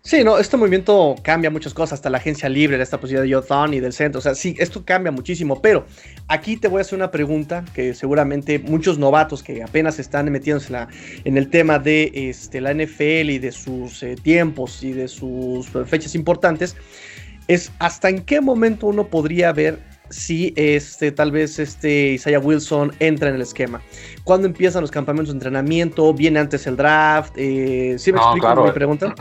[0.06, 3.74] Sí, no, este movimiento cambia muchas cosas, hasta la agencia libre, esta posibilidad de Jothon
[3.74, 5.86] y del centro, o sea, sí, esto cambia muchísimo, pero
[6.28, 10.68] aquí te voy a hacer una pregunta que seguramente muchos novatos que apenas están metiéndose
[10.68, 10.88] en, la,
[11.24, 15.70] en el tema de este, la NFL y de sus eh, tiempos y de sus
[15.86, 16.76] fechas importantes,
[17.48, 19.80] es hasta en qué momento uno podría ver
[20.14, 23.82] si este, tal vez este Isaiah Wilson entra en el esquema.
[24.24, 26.14] ¿Cuándo empiezan los campamentos de entrenamiento?
[26.14, 27.34] ¿Viene antes el draft?
[27.36, 29.14] Eh, ¿Sí me explico mi pregunta?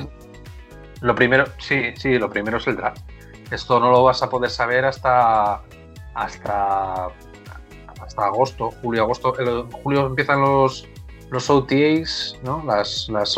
[1.00, 3.02] Lo primero, sí, sí, lo primero es el draft.
[3.50, 5.62] Esto no lo vas a poder saber hasta
[6.14, 7.08] hasta
[8.00, 9.34] hasta agosto, julio, agosto.
[9.82, 10.86] Julio empiezan los
[11.30, 12.62] los OTAs, ¿no?
[12.66, 13.34] Las, las,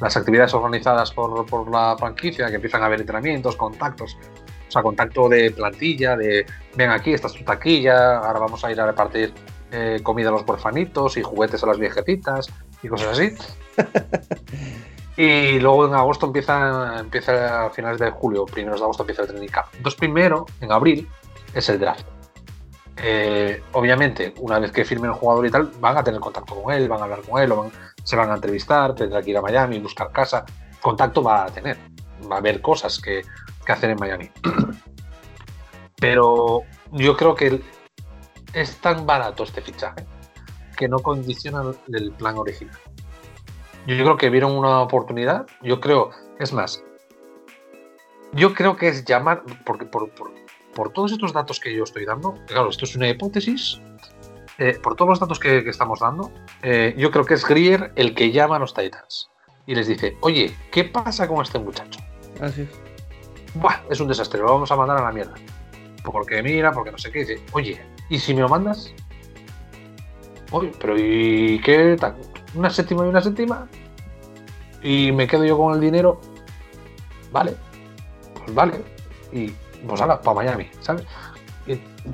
[0.00, 4.16] las actividades organizadas por, por la franquicia, que empiezan a haber entrenamientos, contactos
[4.74, 8.80] sea, contacto de plantilla, de ven aquí, esta es tu taquilla, ahora vamos a ir
[8.80, 9.32] a repartir
[9.72, 12.48] eh, comida a los porfanitos y juguetes a las viejecitas
[12.82, 13.34] y cosas así.
[15.16, 19.28] y luego en agosto empieza, empieza a finales de julio, primeros de agosto empieza el
[19.28, 19.66] training camp.
[19.74, 21.08] Entonces primero, en abril,
[21.54, 22.06] es el draft.
[22.96, 26.72] Eh, obviamente, una vez que firmen el jugador y tal, van a tener contacto con
[26.72, 27.52] él, van a hablar con él,
[28.02, 30.44] se van a entrevistar, tendrá que ir a Miami, buscar casa.
[30.80, 31.76] Contacto va a tener,
[32.30, 33.22] va a haber cosas que
[33.64, 34.30] que hacer en Miami.
[35.96, 36.62] Pero
[36.92, 37.60] yo creo que
[38.52, 40.04] es tan barato este fichaje
[40.76, 41.62] que no condiciona
[41.92, 42.76] el plan original.
[43.86, 45.46] Yo creo que vieron una oportunidad.
[45.62, 46.82] Yo creo, es más,
[48.34, 50.10] yo creo que es llamar, porque por,
[50.92, 53.80] todos estos datos que yo estoy dando, claro, esto es una hipótesis,
[54.58, 58.14] eh, por todos los datos que, estamos dando, eh, yo creo que es Grier el
[58.14, 59.30] que llama a los Titans.
[59.66, 62.00] y les dice, oye, ¿qué pasa con este muchacho?
[62.40, 62.83] Así es.
[63.54, 65.34] Buah, es un desastre, lo vamos a mandar a la mierda.
[66.04, 67.20] Porque mira, porque no sé qué.
[67.20, 68.92] Dice, oye, ¿y si me lo mandas?
[70.50, 72.16] Oye, pero ¿y qué tal?
[72.54, 73.66] Una séptima y una séptima.
[74.82, 76.20] Y me quedo yo con el dinero.
[77.32, 77.56] Vale.
[78.34, 78.84] Pues vale.
[79.32, 79.52] Y
[79.86, 81.04] pues ahora, para Miami, ¿sabes?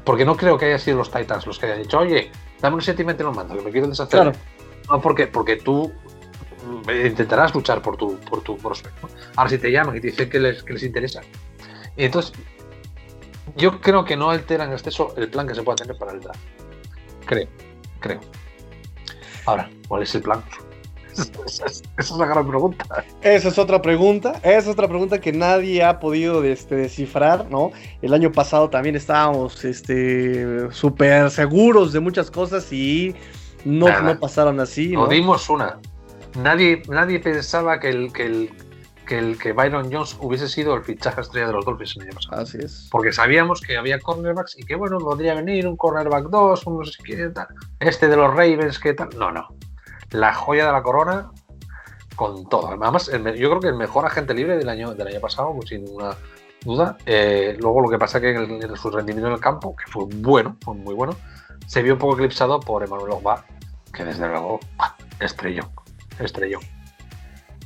[0.05, 2.31] Porque no creo que haya sido los Titans los que hayan dicho, oye,
[2.61, 4.21] dame un séptima y te lo mando, que me quiero deshacer.
[4.21, 4.33] Claro.
[4.89, 5.93] No, porque, porque tú
[6.89, 9.09] intentarás luchar por tu, por tu prospecto.
[9.37, 11.21] Ahora si te llaman y te dicen que les, que les interesa.
[11.97, 12.33] Y entonces,
[13.57, 16.21] yo creo que no altera en exceso el plan que se pueda tener para el
[16.21, 16.41] draft.
[17.27, 17.49] Creo,
[18.01, 18.21] creo.
[19.47, 20.43] Ahora, ¿cuál es el plan?
[21.47, 21.67] Esa
[21.99, 23.05] es, una gran pregunta.
[23.21, 24.33] Esa es otra pregunta.
[24.43, 27.73] Esa es otra pregunta que nadie ha podido este, descifrar, ¿no?
[28.01, 33.15] El año pasado también estábamos este, súper seguros de muchas cosas y
[33.65, 34.93] no, no pasaron así.
[34.93, 35.09] ¿no?
[35.09, 35.79] dimos una.
[36.37, 38.51] Nadie, nadie pensaba que el, que el,
[39.07, 42.13] que el que Byron Jones hubiese sido el fichaje estrella de los Dolphins el año
[42.13, 42.43] pasado.
[42.43, 42.89] Así es.
[42.91, 46.85] Porque sabíamos que había cornerbacks y que bueno, podría venir un cornerback 2, un no
[46.85, 47.49] sé qué tal.
[47.81, 49.11] Este de los Ravens, ¿qué tal?
[49.17, 49.49] No, no.
[50.11, 51.31] La joya de la corona
[52.21, 52.69] con todo.
[52.69, 55.85] Además, yo creo que el mejor agente libre del año, del año pasado, pues, sin
[55.85, 56.15] ninguna
[56.65, 56.99] duda.
[57.07, 60.57] Eh, luego lo que pasa que en, su rendimiento en el campo, que fue bueno,
[60.63, 61.17] fue muy bueno,
[61.67, 63.45] se vio un poco eclipsado por Emmanuel Ogba,
[63.93, 64.61] que desde luego,
[65.19, 65.71] estrellón,
[66.25, 66.63] estrellón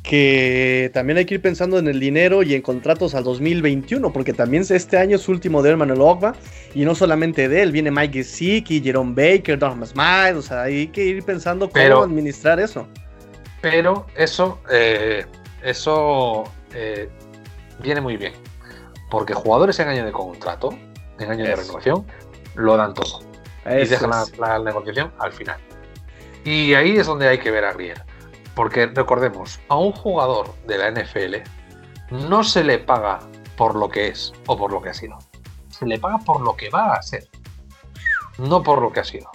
[0.04, 4.34] que también hay que ir pensando en el dinero y en contratos al 2021, porque
[4.34, 6.34] también este año es último de Hermano Ogba,
[6.74, 10.88] y no solamente de él, viene Mike Gesicki, Jerome Baker, Thomas Miles, o sea, hay
[10.88, 12.86] que ir pensando cómo administrar eso.
[13.62, 15.24] Pero eso, eh,
[15.62, 16.44] eso
[16.74, 17.08] eh,
[17.82, 18.34] viene muy bien,
[19.10, 20.76] porque jugadores en año de contrato,
[21.18, 22.06] en año de renovación,
[22.56, 23.20] lo dan todo.
[23.64, 25.56] y dejan la, negociación al final.
[26.44, 28.02] Y ahí es donde hay que ver a Grier
[28.54, 31.36] porque recordemos, a un jugador de la NFL
[32.10, 33.20] no se le paga
[33.56, 35.18] por lo que es o por lo que ha sido.
[35.68, 37.28] Se le paga por lo que va a ser,
[38.38, 39.30] no por lo que ha sido.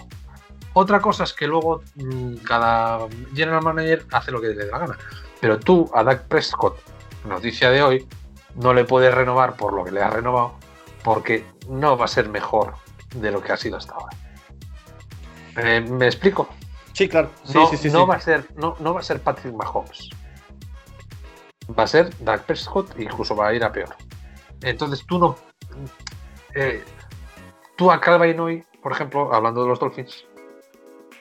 [0.72, 4.78] Otra cosa es que luego mm, cada general manager hace lo que le dé la
[4.78, 4.98] gana.
[5.40, 6.78] Pero tú a Dak Prescott,
[7.24, 8.08] noticia de hoy,
[8.54, 10.54] no le puedes renovar por lo que le has renovado,
[11.02, 12.74] porque no va a ser mejor
[13.14, 14.16] de lo que ha sido hasta ahora.
[15.56, 16.48] Eh, ¿Me explico?
[16.92, 17.30] Sí, claro.
[17.92, 20.10] no, Va a ser, no, no va a ser Patrick Mahomes.
[21.78, 23.94] Va a ser Dak Prescott e incluso va a ir a peor.
[24.62, 25.36] Entonces tú no.
[26.54, 26.82] Eh,
[27.76, 30.24] tú a Calvin por ejemplo, hablando de los Dolphins.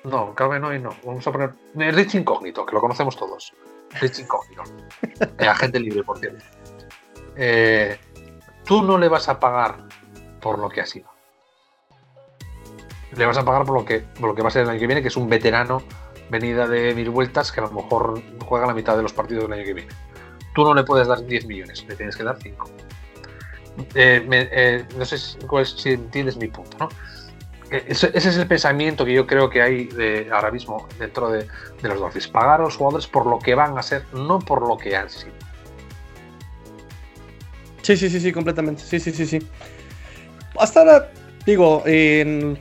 [0.04, 0.90] No, Calvin no.
[1.04, 1.54] Vamos a poner.
[1.76, 3.54] Rich Incógnito, que lo conocemos todos.
[4.02, 4.64] Rich Incógnito.
[5.40, 6.44] Eh, agente libre, por cierto.
[7.36, 7.98] Eh,
[8.66, 9.86] tú no le vas a pagar
[10.42, 11.10] por lo que ha sido
[13.16, 14.80] le vas a pagar por lo que, por lo que va a ser el año
[14.80, 15.82] que viene, que es un veterano
[16.30, 19.54] venida de mil vueltas que a lo mejor juega la mitad de los partidos del
[19.54, 19.92] año que viene.
[20.54, 22.70] Tú no le puedes dar 10 millones, le tienes que dar 5.
[23.96, 26.90] Eh, eh, no sé si, entiendes mi punto, ¿no?
[27.72, 31.48] Eh, ese, es el pensamiento que yo creo que hay de, ahora mismo dentro de,
[31.82, 32.28] de, los Dolphins.
[32.28, 35.10] Pagar a los jugadores por lo que van a ser, no por lo que han
[35.10, 35.34] sido.
[37.82, 38.82] Sí, sí, sí, sí, completamente.
[38.84, 39.48] Sí, sí, sí, sí.
[40.58, 41.12] Hasta ahora
[41.50, 42.60] Digo, en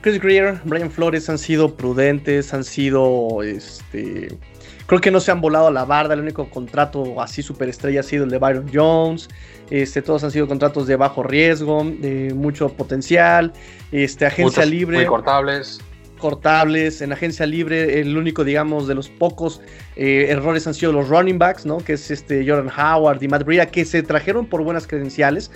[0.00, 4.38] Chris Greer, Brian Flores han sido prudentes, han sido, este,
[4.86, 8.02] creo que no se han volado a la barda, el único contrato así superestrella ha
[8.04, 9.28] sido el de Byron Jones,
[9.70, 13.52] este, todos han sido contratos de bajo riesgo, de mucho potencial,
[13.90, 14.98] este, agencia libre.
[14.98, 15.80] Muy cortables.
[16.20, 19.60] Cortables, en agencia libre, el único, digamos, de los pocos
[19.96, 21.78] eh, errores han sido los running backs, ¿no?
[21.78, 25.50] Que es este Jordan Howard y Matt Breida, que se trajeron por buenas credenciales,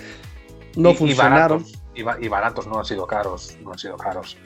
[0.74, 1.81] no funcionaron y, baratos
[2.66, 4.36] no han sido caros, no han sido caros.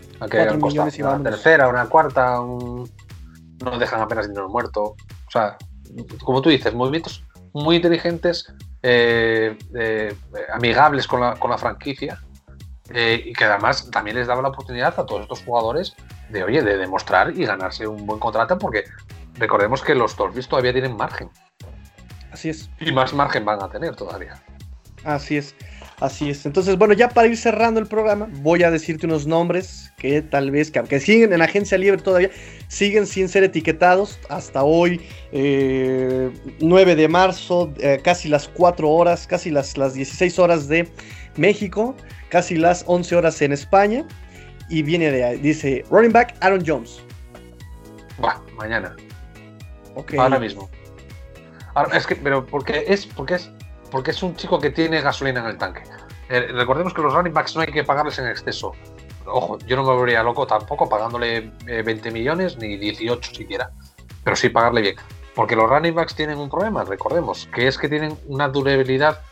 [0.60, 4.82] Costado una tercera, una cuarta, no dejan apenas dinero muerto.
[4.82, 5.56] O sea,
[6.22, 10.16] como tú dices, movimientos muy inteligentes, eh, eh,
[10.52, 12.20] amigables con la, con la franquicia.
[12.90, 15.96] Eh, y que además también les daba la oportunidad a todos estos jugadores
[16.28, 18.84] de, oye, de demostrar y ganarse un buen contrato, porque
[19.34, 21.28] recordemos que los Dolphins todavía tienen margen.
[22.30, 22.70] Así es.
[22.78, 24.40] Y más margen van a tener todavía.
[25.04, 25.56] Así es.
[26.00, 26.44] Así es.
[26.44, 30.50] Entonces, bueno, ya para ir cerrando el programa, voy a decirte unos nombres que tal
[30.50, 32.30] vez, que aunque siguen en agencia libre todavía,
[32.68, 34.18] siguen sin ser etiquetados.
[34.28, 35.00] Hasta hoy,
[35.32, 40.86] 9 eh, de marzo, eh, casi las 4 horas, casi las, las 16 horas de
[41.36, 41.96] México,
[42.28, 44.04] casi las 11 horas en España.
[44.68, 47.00] Y viene de ahí, dice running back Aaron Jones.
[48.22, 48.94] Va, mañana.
[50.18, 50.68] Ahora mismo.
[51.94, 53.50] es que, pero porque es, porque es
[53.96, 55.82] porque es un chico que tiene gasolina en el tanque.
[56.28, 58.72] Eh, recordemos que los running backs no hay que pagarles en exceso.
[59.24, 63.70] Ojo, yo no me volvería loco tampoco pagándole 20 eh, millones ni 18 siquiera,
[64.22, 64.96] pero sí pagarle bien.
[65.34, 69.22] Porque los running backs tienen un problema, recordemos, que es que tienen una durabilidad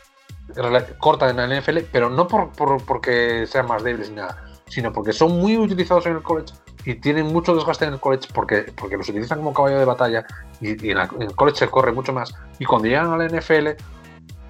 [0.97, 2.49] corta en la NFL, pero no por,
[2.85, 6.55] porque sean más débiles ni nada, sino porque son muy utilizados en el college
[6.85, 10.25] y tienen mucho desgaste en el college porque, porque los utilizan como caballo de batalla
[10.61, 12.33] y, en, el college se corre mucho más.
[12.59, 13.69] Y cuando llegan a la NFL,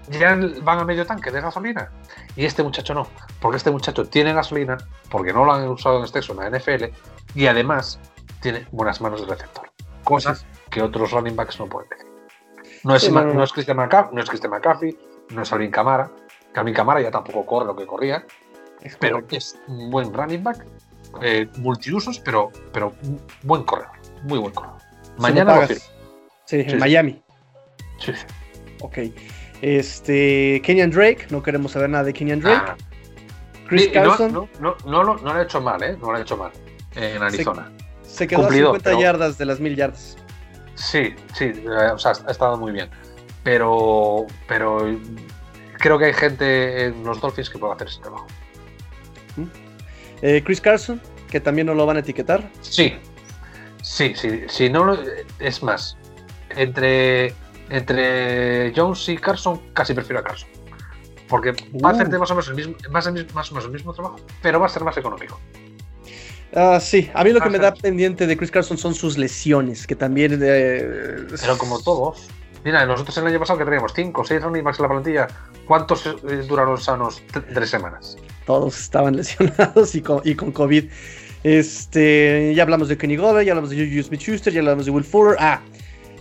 [0.09, 1.91] ya van a medio tanque de gasolina.
[2.35, 3.07] Y este muchacho no,
[3.39, 4.77] porque este muchacho tiene gasolina,
[5.09, 6.85] porque no lo han usado en exceso en la NFL,
[7.33, 7.99] y además
[8.41, 9.69] tiene buenas manos de receptor.
[10.03, 12.05] Cosas que otros running backs no pueden decir.
[12.83, 14.97] No es, no, es Christian McCaffrey, no es Christian McCaffrey,
[15.31, 16.11] no es Alvin Camara.
[16.53, 18.25] Alvin Camara ya tampoco corre lo que corría,
[18.99, 20.63] pero es un buen running back,
[21.21, 22.93] eh, multiusos, pero, pero
[23.43, 23.91] buen corredor,
[24.23, 24.79] muy buen corredor.
[25.17, 25.67] Mañana lo
[26.45, 27.23] Sí, en Miami.
[27.99, 28.25] Sí, sí.
[28.81, 28.97] Ok.
[29.61, 32.65] Este, Kenyan Drake, no queremos saber nada de Kenyan Drake.
[32.67, 32.77] Ah.
[33.67, 34.31] Chris Carson.
[34.31, 35.97] No, no, no, no, lo ha hecho mal, ¿eh?
[35.99, 36.51] No lo ha hecho mal
[36.95, 37.71] en Arizona.
[38.03, 40.17] Se, quedó a 50 yardas de las mil yardas.
[40.75, 42.89] Sí, sí, eh, o sea, ha estado muy bien.
[43.43, 44.97] Pero, pero
[45.79, 48.27] creo que hay gente en los Dolphins que puede hacer ese trabajo.
[50.21, 52.49] Eh, Chris Carson, que también no lo van a etiquetar.
[52.61, 52.95] Sí,
[53.81, 54.43] sí, sí.
[54.47, 54.97] Si no
[55.39, 55.97] es más,
[56.49, 57.33] entre,
[57.69, 60.49] entre Jones y Carson, casi prefiero a Carson.
[61.27, 61.51] Porque
[61.83, 61.95] va a uh.
[61.95, 64.67] hacer más o, menos el mismo, más, más o menos el mismo trabajo, pero va
[64.67, 65.39] a ser más económico.
[66.53, 69.85] Ah, sí, a mí lo que me da pendiente de Chris Carson son sus lesiones,
[69.85, 70.39] que también.
[70.41, 72.27] Eh, pero como todos.
[72.63, 75.27] Mira, nosotros el año pasado que teníamos 5 o 6 running backs en la plantilla,
[75.67, 77.21] ¿cuántos eh, duraron sanos?
[77.53, 78.17] Tres semanas.
[78.45, 80.85] Todos estaban lesionados y con, y con COVID.
[81.43, 85.03] Este, ya hablamos de Kenny Goddard, ya hablamos de Juju Smith-Schuster, ya hablamos de Will
[85.03, 85.35] Fuller.
[85.39, 85.61] Ah,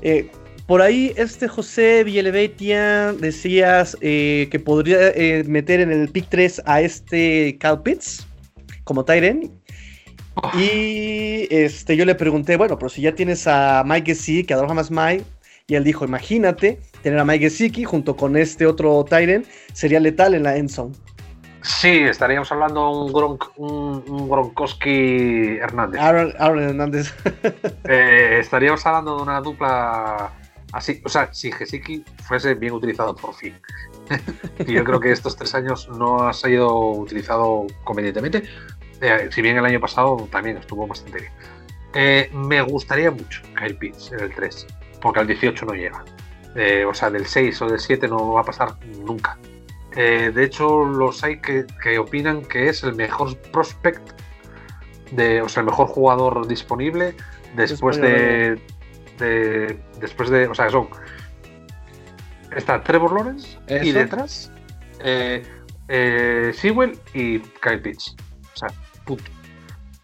[0.02, 0.30] eh,
[0.66, 4.98] por ahí este José Villelevetia decías eh, que podría
[5.46, 8.26] meter en el pick 3 a este Cal Pitts
[8.84, 9.50] como Tyren.
[10.34, 10.50] Oh.
[10.58, 14.74] Y este, yo le pregunté, bueno, pero si ya tienes a Mike Gesicki, que adora
[14.74, 15.24] más Mike,
[15.66, 20.34] y él dijo, imagínate tener a Mike Gesicki junto con este otro Tyren, sería letal
[20.34, 20.94] en la endzone.
[21.62, 25.98] Sí, estaríamos hablando de un, Gronk, un, Gronkowski Hernández.
[26.00, 27.14] Aaron, Hernández.
[27.88, 30.32] Eh, estaríamos hablando de una dupla
[30.74, 33.54] así, o sea, si Gesicki fuese bien utilizado por fin.
[34.66, 38.42] y yo creo que estos tres años no ha sido utilizado convenientemente,
[39.00, 41.32] eh, si bien el año pasado también estuvo bastante bien.
[41.94, 44.66] Eh, me gustaría mucho Kyle Pitts en el 3
[45.00, 46.04] porque al 18 no llega.
[46.56, 49.38] Eh, o sea, del 6 o del 7 no va a pasar nunca.
[49.94, 54.02] De hecho, los hay que, opinan que es el mejor prospect,
[55.12, 57.14] de, o sea, el mejor jugador disponible
[57.54, 58.60] después de,
[59.18, 60.46] Después de.
[60.48, 60.88] O sea, son.
[62.54, 64.52] Está Trevor Lawrence y detrás
[65.00, 65.42] eh,
[65.88, 68.16] eh, Sewell y Kyle Pitts.
[68.54, 68.68] O sea,
[69.04, 69.24] punto.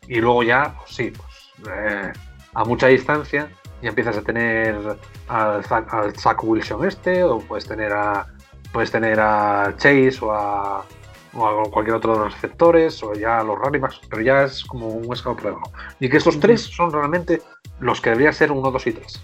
[0.09, 2.13] Y luego ya, pues sí, pues
[2.53, 3.49] a mucha distancia
[3.83, 4.77] y empiezas a tener
[5.29, 8.27] al Zach, Wilson este, o puedes tener a
[8.73, 10.85] puedes tener a Chase o a,
[11.33, 15.13] cualquier otro de los receptores, o ya a los running pero ya es como un
[15.13, 15.73] escalón por debajo.
[16.01, 17.41] Y que estos tres son realmente
[17.81, 19.22] los que deberían ser 1, 2 y 3.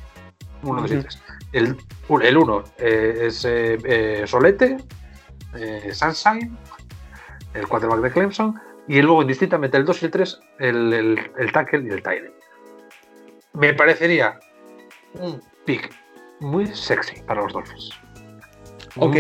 [0.63, 1.23] 1, 2 y 3.
[1.53, 1.77] El
[2.37, 4.79] 1 eh, es eh, eh, Solete,
[5.93, 6.57] Sunshine,
[7.55, 11.53] el quarterback de Clemson, y luego indistintamente el 2 y el 3, el, el, el
[11.53, 12.25] tackle y el tight
[13.57, 14.39] me parecería
[15.15, 15.91] un pick
[16.41, 17.91] muy sexy para los Dolphins.
[18.97, 19.17] Ok.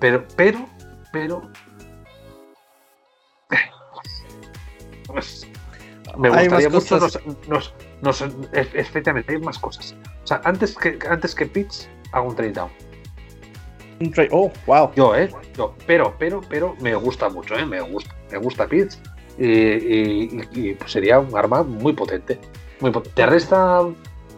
[0.00, 0.68] pero, pero,
[1.12, 1.50] pero,
[5.06, 5.46] pues,
[6.16, 6.98] me gustaría mucho
[8.02, 9.94] nos, nos, efectivamente hay más cosas.
[10.24, 12.70] O sea, antes que antes que Pitts hago un trade down.
[14.00, 14.90] Un trade, oh, wow.
[14.94, 19.00] Yo, eh, yo, pero, pero, pero me gusta mucho, eh, me gusta, me gusta Pitts
[19.38, 22.38] y, y, pues sería un arma muy potente.
[22.80, 23.14] Muy potente.
[23.14, 23.86] Te resta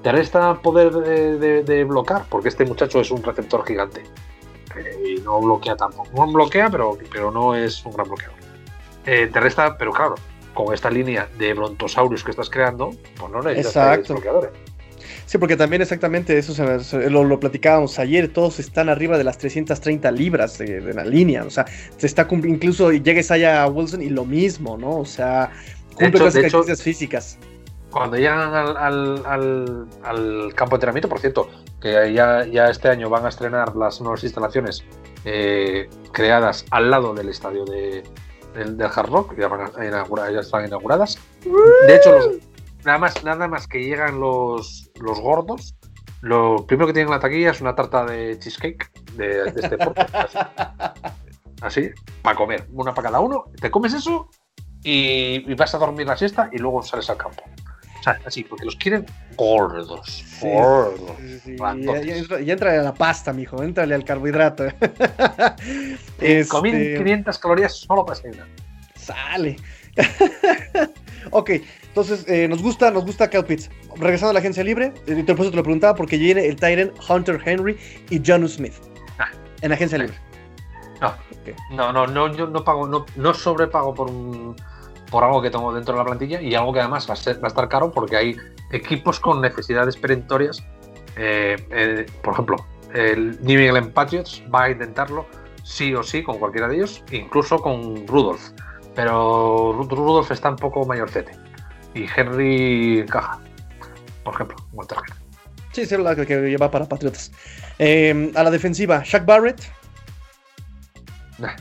[0.03, 4.03] te resta poder de, bloquear, porque este muchacho es un receptor gigante.
[4.77, 6.11] Eh, y no bloquea tampoco.
[6.15, 8.37] No bloquea, pero, pero no es un gran bloqueador.
[9.07, 10.17] Eh, te resta, pero claro,
[10.55, 14.51] con esta línea de brontosaurus que estás creando, pues no necesitas bloqueadores.
[15.27, 16.55] Sí, porque también exactamente eso
[17.09, 21.65] lo, platicábamos ayer, todos están arriba de las 330 libras de, la línea, o sea,
[21.97, 24.99] se está incluso llegues allá a Wilson y lo mismo, ¿no?
[24.99, 25.51] O sea,
[25.95, 27.39] cumple las características físicas
[27.93, 31.49] cuando llegan al, campo de entrenamiento, por cierto,
[31.81, 34.83] que ya, ya este año van a estrenar las nuevas instalaciones
[35.25, 38.03] eh, creadas al lado del estadio de,
[38.55, 39.49] del, Hard Rock, ya,
[40.31, 41.19] ya, están inauguradas.
[41.87, 42.19] De hecho,
[42.85, 45.75] nada, más, nada más que llegan los, los gordos,
[46.21, 50.07] lo primero que tienen en la taquilla es una tarta de cheesecake de, este porte.
[51.61, 51.91] Así,
[52.23, 53.45] para comer, una para cada uno.
[53.61, 54.29] Te comes eso
[54.83, 57.43] y, y vas a dormir la siesta y luego sales al campo.
[58.03, 60.25] O sea, así, porque los quieren gordos.
[60.41, 61.17] gordos.
[62.43, 63.63] y, entra, a la pasta, mijo.
[63.63, 64.65] Entrale al carbohidrato.
[66.19, 66.99] este...
[66.99, 68.49] 500 calorías solo para desayunar.
[68.97, 69.57] Sale.
[71.31, 71.51] ok,
[71.89, 73.71] entonces eh, nos gusta, nos gusta Cal Pitts.
[73.97, 77.41] Regresando a la agencia libre, eh, te, te lo preguntaba porque viene el Tyrant Hunter
[77.45, 77.79] Henry
[78.11, 78.75] y John Smith.
[79.21, 79.29] Ah.
[79.61, 80.17] En agencia libre.
[81.01, 81.15] No,
[81.71, 84.57] no, no, no, yo no pago, no, no sobrepago por un
[85.13, 87.69] por algo que tengo dentro de la plantilla y algo que además va a, estar
[87.69, 88.37] caro porque hay
[88.73, 90.65] equipos con necesidades perentorias.
[91.17, 92.57] Eh, eh, por ejemplo,
[92.95, 95.27] el New England Patriots va a intentarlo
[95.63, 98.41] sí o sí con cualquiera de ellos, incluso con Rudolph.
[98.95, 101.33] Pero Rudolph está un poco mayorcete
[101.95, 103.39] y Henry encaja,
[104.25, 104.99] por ejemplo, Walter
[105.73, 107.33] Sí, es la que lleva para Patriotas.
[107.79, 109.61] Eh, a la defensiva, Shaq Barrett.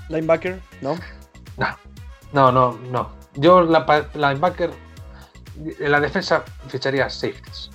[0.10, 0.96] Linebacker, ¿no?
[2.34, 3.21] No, no, no.
[3.36, 4.72] Yo, la, linebacker,
[5.80, 7.70] en la defensa ficharía safeties.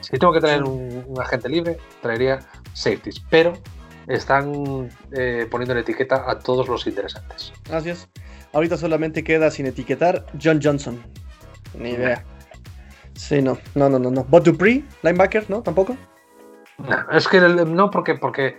[0.00, 2.40] Si tengo que traer un, agente libre, traería
[2.72, 3.20] safeties.
[3.30, 3.52] Pero
[4.06, 7.52] están eh, poniendo en etiqueta a todos los interesantes.
[7.68, 8.08] Gracias.
[8.52, 11.00] Ahorita solamente queda sin etiquetar John Johnson.
[11.78, 12.24] Ni idea.
[13.14, 14.10] Sí, no, no, no, no.
[14.10, 14.24] no.
[14.24, 15.62] But Dupree, linebacker, ¿no?
[15.62, 15.96] ¿Tampoco?
[16.78, 18.58] No, es que no porque, porque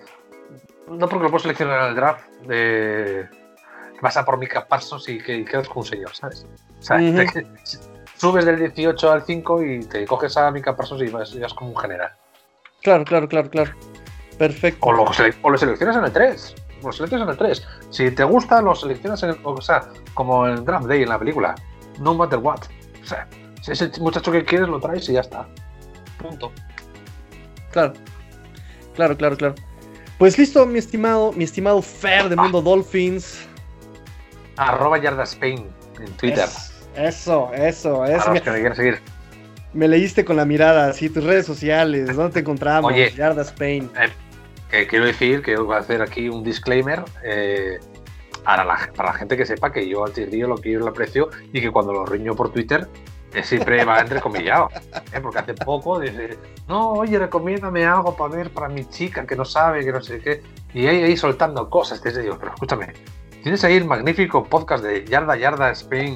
[0.87, 2.25] no porque lo puedo seleccionar en el draft.
[2.47, 3.40] de
[4.01, 6.45] vas a por Mika Parsons y, que, quedas con un señor, ¿sabes?
[6.79, 6.97] O sea,
[8.17, 11.77] subes del 18 al 5 y te coges a Mika Parsons y vas, como un
[11.77, 12.11] general.
[12.81, 13.71] Claro, claro, claro, claro.
[14.37, 14.87] Perfecto.
[14.87, 15.13] O lo,
[15.57, 16.55] seleccionas en el 3.
[16.83, 17.67] Lo seleccionas en el 3.
[17.91, 19.39] Si te gusta, lo seleccionas en el.
[19.43, 19.83] O sea,
[20.15, 21.55] como en Draft Day en la película.
[21.99, 22.61] No matter what.
[23.03, 23.27] O sea,
[23.61, 25.47] si es el muchacho que quieres, lo traes y ya está.
[26.17, 26.51] Punto.
[27.71, 27.93] Claro.
[28.95, 29.55] Claro, claro, claro.
[30.17, 33.47] Pues listo, mi estimado, mi estimado Fer de Mundo Dolphins.
[34.57, 35.65] Arroba Yardaspain
[35.99, 36.47] en Twitter.
[36.95, 38.33] eso, eso, eso.
[38.33, 38.99] que me quieran seguir.
[39.73, 42.91] Me leíste con la mirada, así, tus redes sociales, ¿dónde te encontramos?
[42.91, 43.89] Oye, Yardaspain.
[44.71, 47.03] Eh, quiero decir que voy a hacer aquí un disclaimer.
[47.23, 47.79] Eh,
[48.43, 50.89] para, la, para la gente que sepa que yo al tío lo quiero y lo
[50.89, 52.87] aprecio y que cuando lo riño por Twitter
[53.33, 54.69] eh, siempre va entrecomillado.
[55.13, 55.19] ¿eh?
[55.21, 56.37] Porque hace poco dice,
[56.67, 60.19] no, oye, recomiéndame algo para ver para mi chica que no sabe, que no sé
[60.19, 60.41] qué.
[60.73, 61.99] Y ahí, ahí soltando cosas.
[61.99, 62.93] Que digo, pero escúchame,
[63.41, 66.15] Tienes ahí el magnífico podcast de Yarda Yarda Spain,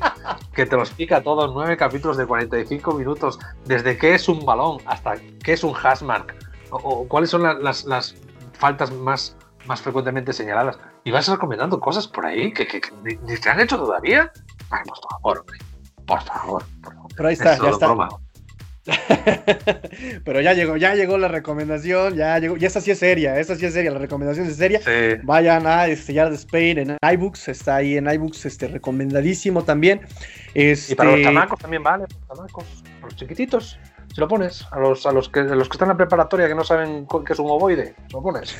[0.54, 4.46] que te lo explica todo en nueve capítulos de 45 minutos, desde qué es un
[4.46, 6.36] balón hasta qué es un hashmark,
[6.70, 8.16] o, cuáles son las,
[8.54, 10.78] faltas más, más frecuentemente señaladas.
[11.04, 14.32] Y vas recomendando cosas por ahí que, que, ni, te han hecho todavía.
[14.70, 15.46] Ay, por favor,
[16.06, 17.12] Por favor, por favor.
[17.16, 18.10] Pero ahí está, ya está.
[20.24, 23.56] Pero ya llegó, ya llegó la recomendación, ya llegó, y esa sí es seria, esa
[23.56, 24.82] sí es seria, la recomendación es seria.
[25.24, 30.02] Vayan a este, de Spain en iBooks, está ahí en iBooks, este, recomendadísimo también.
[30.54, 30.94] Este...
[30.94, 33.80] Y para los chamacos también vale, para los chamacos, para los chiquititos.
[34.14, 36.56] Si lo pones, a los, a los que los que están en la preparatoria que
[36.56, 38.56] no saben qué es un ovoide, lo pones.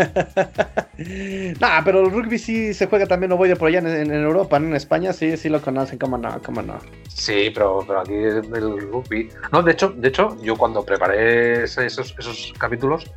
[1.60, 5.12] nah, pero el rugby sí se juega también ovoide por allá en, Europa, en España
[5.12, 6.78] sí, sí lo conocen, cómo no, cómo no.
[7.08, 9.28] Sí, pero, pero aquí el rugby.
[9.52, 13.10] No, de hecho, de hecho, yo cuando preparé esos, esos capítulos,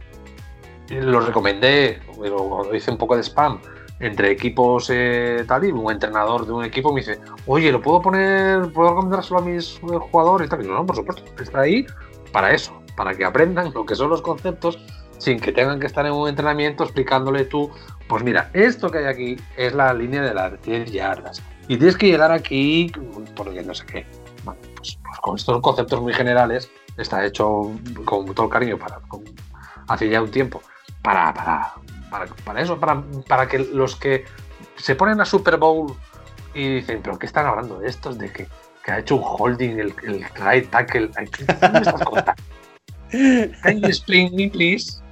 [0.89, 3.59] los recomendé, lo hice un poco de spam
[3.99, 8.01] entre equipos eh, tal y un entrenador de un equipo me dice, oye, ¿lo puedo
[8.01, 9.79] poner, puedo recomendárselo a mis
[10.11, 10.67] jugadores y tal?
[10.67, 11.85] No, por supuesto, está ahí
[12.31, 14.77] para eso, para que aprendan lo que son los conceptos
[15.17, 17.71] sin que tengan que estar en un entrenamiento explicándole tú,
[18.07, 21.97] pues mira, esto que hay aquí es la línea de las 10 yardas y tienes
[21.97, 22.91] que llegar aquí
[23.35, 24.05] porque no sé qué.
[24.43, 27.71] Bueno, pues, pues, con estos conceptos muy generales está hecho
[28.05, 28.99] con todo el cariño para
[29.87, 30.61] hace ya un tiempo
[31.01, 34.25] para, para, para, eso, para, para que los que
[34.77, 35.95] se ponen a Super Bowl
[36.53, 38.17] y dicen, pero ¿qué están hablando de estos?
[38.17, 38.47] De que,
[38.83, 41.09] que ha hecho un holding el, el right tackle.
[41.31, 42.33] ¿Qué me estás contando?
[43.61, 45.02] Can you explain me, please?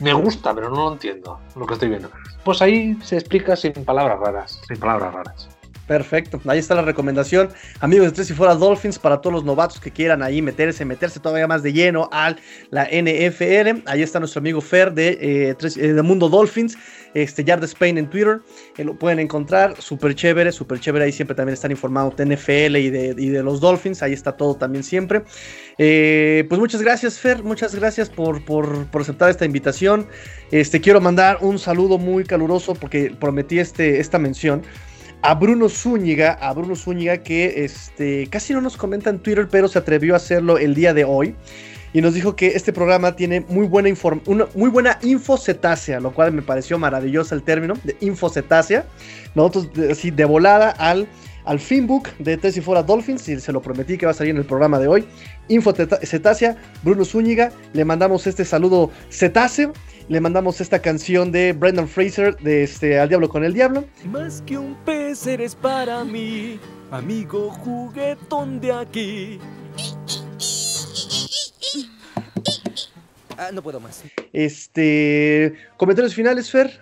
[0.00, 2.10] Me gusta, pero no lo entiendo lo que estoy viendo.
[2.44, 5.59] Pues ahí se explica sin palabras raras, sin palabras raras.
[5.90, 7.48] Perfecto, ahí está la recomendación.
[7.80, 11.18] Amigos de Tres y Fuera Dolphins, para todos los novatos que quieran ahí meterse, meterse
[11.18, 12.36] todavía más de lleno a
[12.70, 13.82] la NFL.
[13.86, 16.78] Ahí está nuestro amigo Fer de, eh, eh, de Mundo Dolphins,
[17.12, 18.38] este Yard Spain en Twitter.
[18.78, 21.06] Eh, lo pueden encontrar, súper chévere, súper chévere.
[21.06, 24.00] Ahí siempre también están informados de NFL y de, y de, los Dolphins.
[24.04, 25.24] Ahí está todo también siempre.
[25.76, 27.42] pues muchas gracias, Fer.
[27.42, 30.06] Muchas gracias por, por, por, aceptar esta invitación.
[30.52, 34.62] Este, quiero mandar un saludo muy caluroso porque prometí este, esta mención
[35.22, 39.68] a Bruno Zúñiga, a Bruno Zúñiga que este, casi no nos comenta en Twitter, pero
[39.68, 41.34] se atrevió a hacerlo el día de hoy.
[41.92, 43.92] Y nos dijo que este programa tiene muy buena,
[44.26, 48.86] una, muy buena infocetácea, lo cual me pareció maravilloso el término de infocetácea.
[49.34, 51.08] Nosotros así de volada al
[51.44, 54.32] al Finbook de Tres y Fuera Dolphins, y se lo prometí que va a salir
[54.32, 55.04] en el programa de hoy.
[55.48, 59.72] Info Cetácea, Bruno Zúñiga, le mandamos este saludo cetáceo,
[60.10, 63.84] le mandamos esta canción de Brendan Fraser de este Al Diablo con el Diablo.
[64.06, 66.58] Más que un pez eres para mí,
[66.90, 69.38] amigo juguetón de aquí.
[73.38, 74.02] Ah, no puedo más.
[74.32, 75.54] Este.
[75.76, 76.80] Comentarios finales, Fer.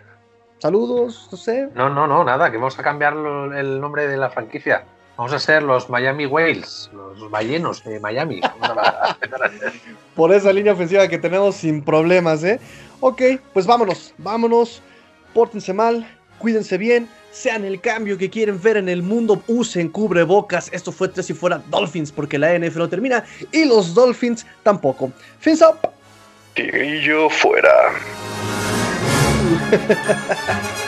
[0.57, 1.69] Saludos, no sé.
[1.75, 3.13] No, no, no, nada, que vamos a cambiar
[3.55, 4.85] el nombre de la franquicia.
[5.19, 8.41] Vamos a ser los Miami Whales, los ballenos de Miami.
[10.15, 12.61] Por esa línea ofensiva que tenemos sin problemas, ¿eh?
[13.01, 13.23] Ok,
[13.53, 14.83] pues vámonos, vámonos.
[15.35, 16.07] Pórtense mal,
[16.39, 20.69] cuídense bien, sean el cambio que quieren ver en el mundo, usen cubrebocas.
[20.73, 25.13] Esto fue tres y fuera Dolphins porque la NFL no termina y los Dolphins tampoco.
[25.39, 25.79] Fins up.
[26.55, 27.93] Tigrillo fuera.